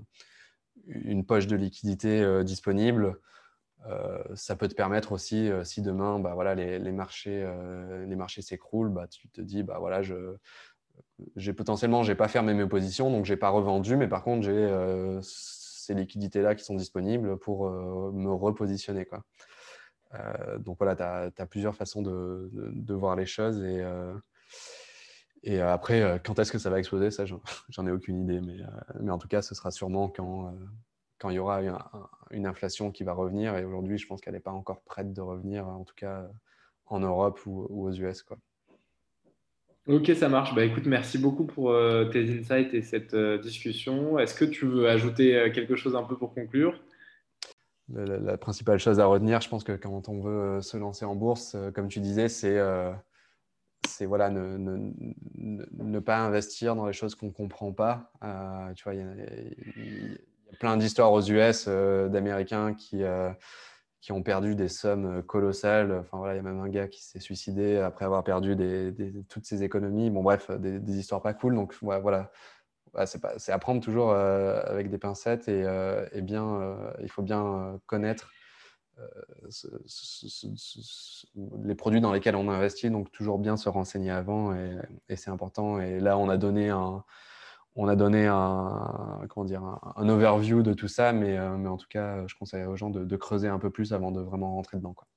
[0.88, 3.20] une poche de liquidité disponible,
[4.36, 7.46] ça peut te permettre aussi, si demain, bah, voilà, les, les marchés,
[8.08, 10.36] les s'écroulent, bah, tu te dis, bah, voilà, je,
[11.36, 15.20] j'ai potentiellement, j'ai pas fermé mes positions, donc j'ai pas revendu, mais par contre, j'ai
[15.22, 19.06] ces liquidités-là qui sont disponibles pour me repositionner.
[19.06, 19.24] Quoi.
[20.60, 20.96] donc voilà,
[21.32, 23.62] tu as, plusieurs façons de, de, voir les choses.
[23.64, 23.84] Et,
[25.44, 27.42] et après, quand est-ce que ça va exploser, ça, j'en
[27.88, 28.40] ai aucune idée.
[28.42, 28.58] Mais,
[29.00, 30.56] mais, en tout cas, ce sera sûrement quand,
[31.20, 31.62] quand il y aura
[32.32, 33.56] une, inflation qui va revenir.
[33.58, 36.28] Et aujourd'hui, je pense qu'elle n'est pas encore prête de revenir, en tout cas
[36.88, 38.24] en Europe ou, aux US.
[38.24, 38.38] Quoi.
[39.88, 40.56] Ok, ça marche.
[40.56, 44.18] Bah, écoute, merci beaucoup pour euh, tes insights et cette euh, discussion.
[44.18, 46.80] Est-ce que tu veux ajouter euh, quelque chose un peu pour conclure?
[47.90, 51.58] La, principale chose à retenir, je pense que quand on veut se lancer en bourse,
[51.76, 52.58] comme tu disais, c'est
[53.88, 58.12] c'est voilà, ne, ne, ne, pas investir dans les choses qu'on ne comprend pas.
[58.76, 63.04] tu vois, il y, a plein d'histoires aux US d'Américains qui
[64.04, 65.94] qui ont perdu des sommes euh, colossales.
[65.94, 68.94] Enfin, voilà, il y a même un gars qui s'est suicidé après avoir perdu des,
[69.30, 70.10] toutes ses économies.
[70.10, 71.56] Bon, bref, des, histoires pas cool.
[71.56, 72.30] Donc, voilà,
[73.06, 78.30] c'est apprendre toujours euh, avec des pincettes et, euh, bien, il faut bien connaître
[81.64, 82.90] les produits dans lesquels on investit.
[82.90, 84.78] Donc, toujours bien se renseigner avant et,
[85.10, 85.80] et c'est important.
[85.80, 87.04] Et là, on a donné un
[87.76, 91.78] on a donné un, comment dire, un, overview de tout ça, mais, euh, mais, en
[91.78, 94.78] tout cas, je conseille aux gens de, creuser un peu plus avant de vraiment rentrer
[94.78, 94.94] dedans.
[94.94, 95.08] Quoi.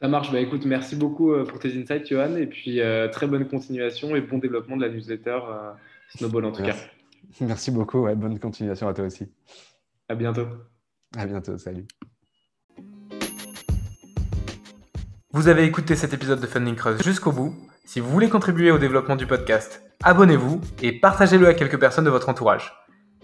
[0.00, 0.32] Ça marche.
[0.32, 4.14] Bah, écoute, merci beaucoup euh, pour tes insights, Johan, et puis euh, très bonne continuation
[4.14, 5.40] et bon développement de la newsletter
[6.16, 6.76] Snowball en tout cas.
[7.40, 8.00] Merci beaucoup.
[8.00, 9.28] Ouais, bonne continuation à toi aussi.
[10.08, 10.46] À bientôt.
[11.16, 11.58] À bientôt.
[11.58, 11.86] Salut.
[15.32, 17.54] Vous avez écouté cet épisode de Funding Cross jusqu'au bout.
[17.84, 22.10] Si vous voulez contribuer au développement du podcast, abonnez-vous et partagez-le à quelques personnes de
[22.10, 22.72] votre entourage.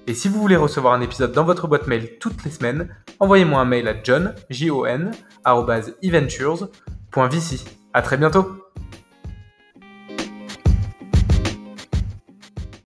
[0.06, 3.60] Et si vous voulez recevoir un épisode dans votre boîte mail toutes les semaines, envoyez-moi
[3.60, 5.10] un mail à john, j -O -N,
[7.92, 8.46] À très bientôt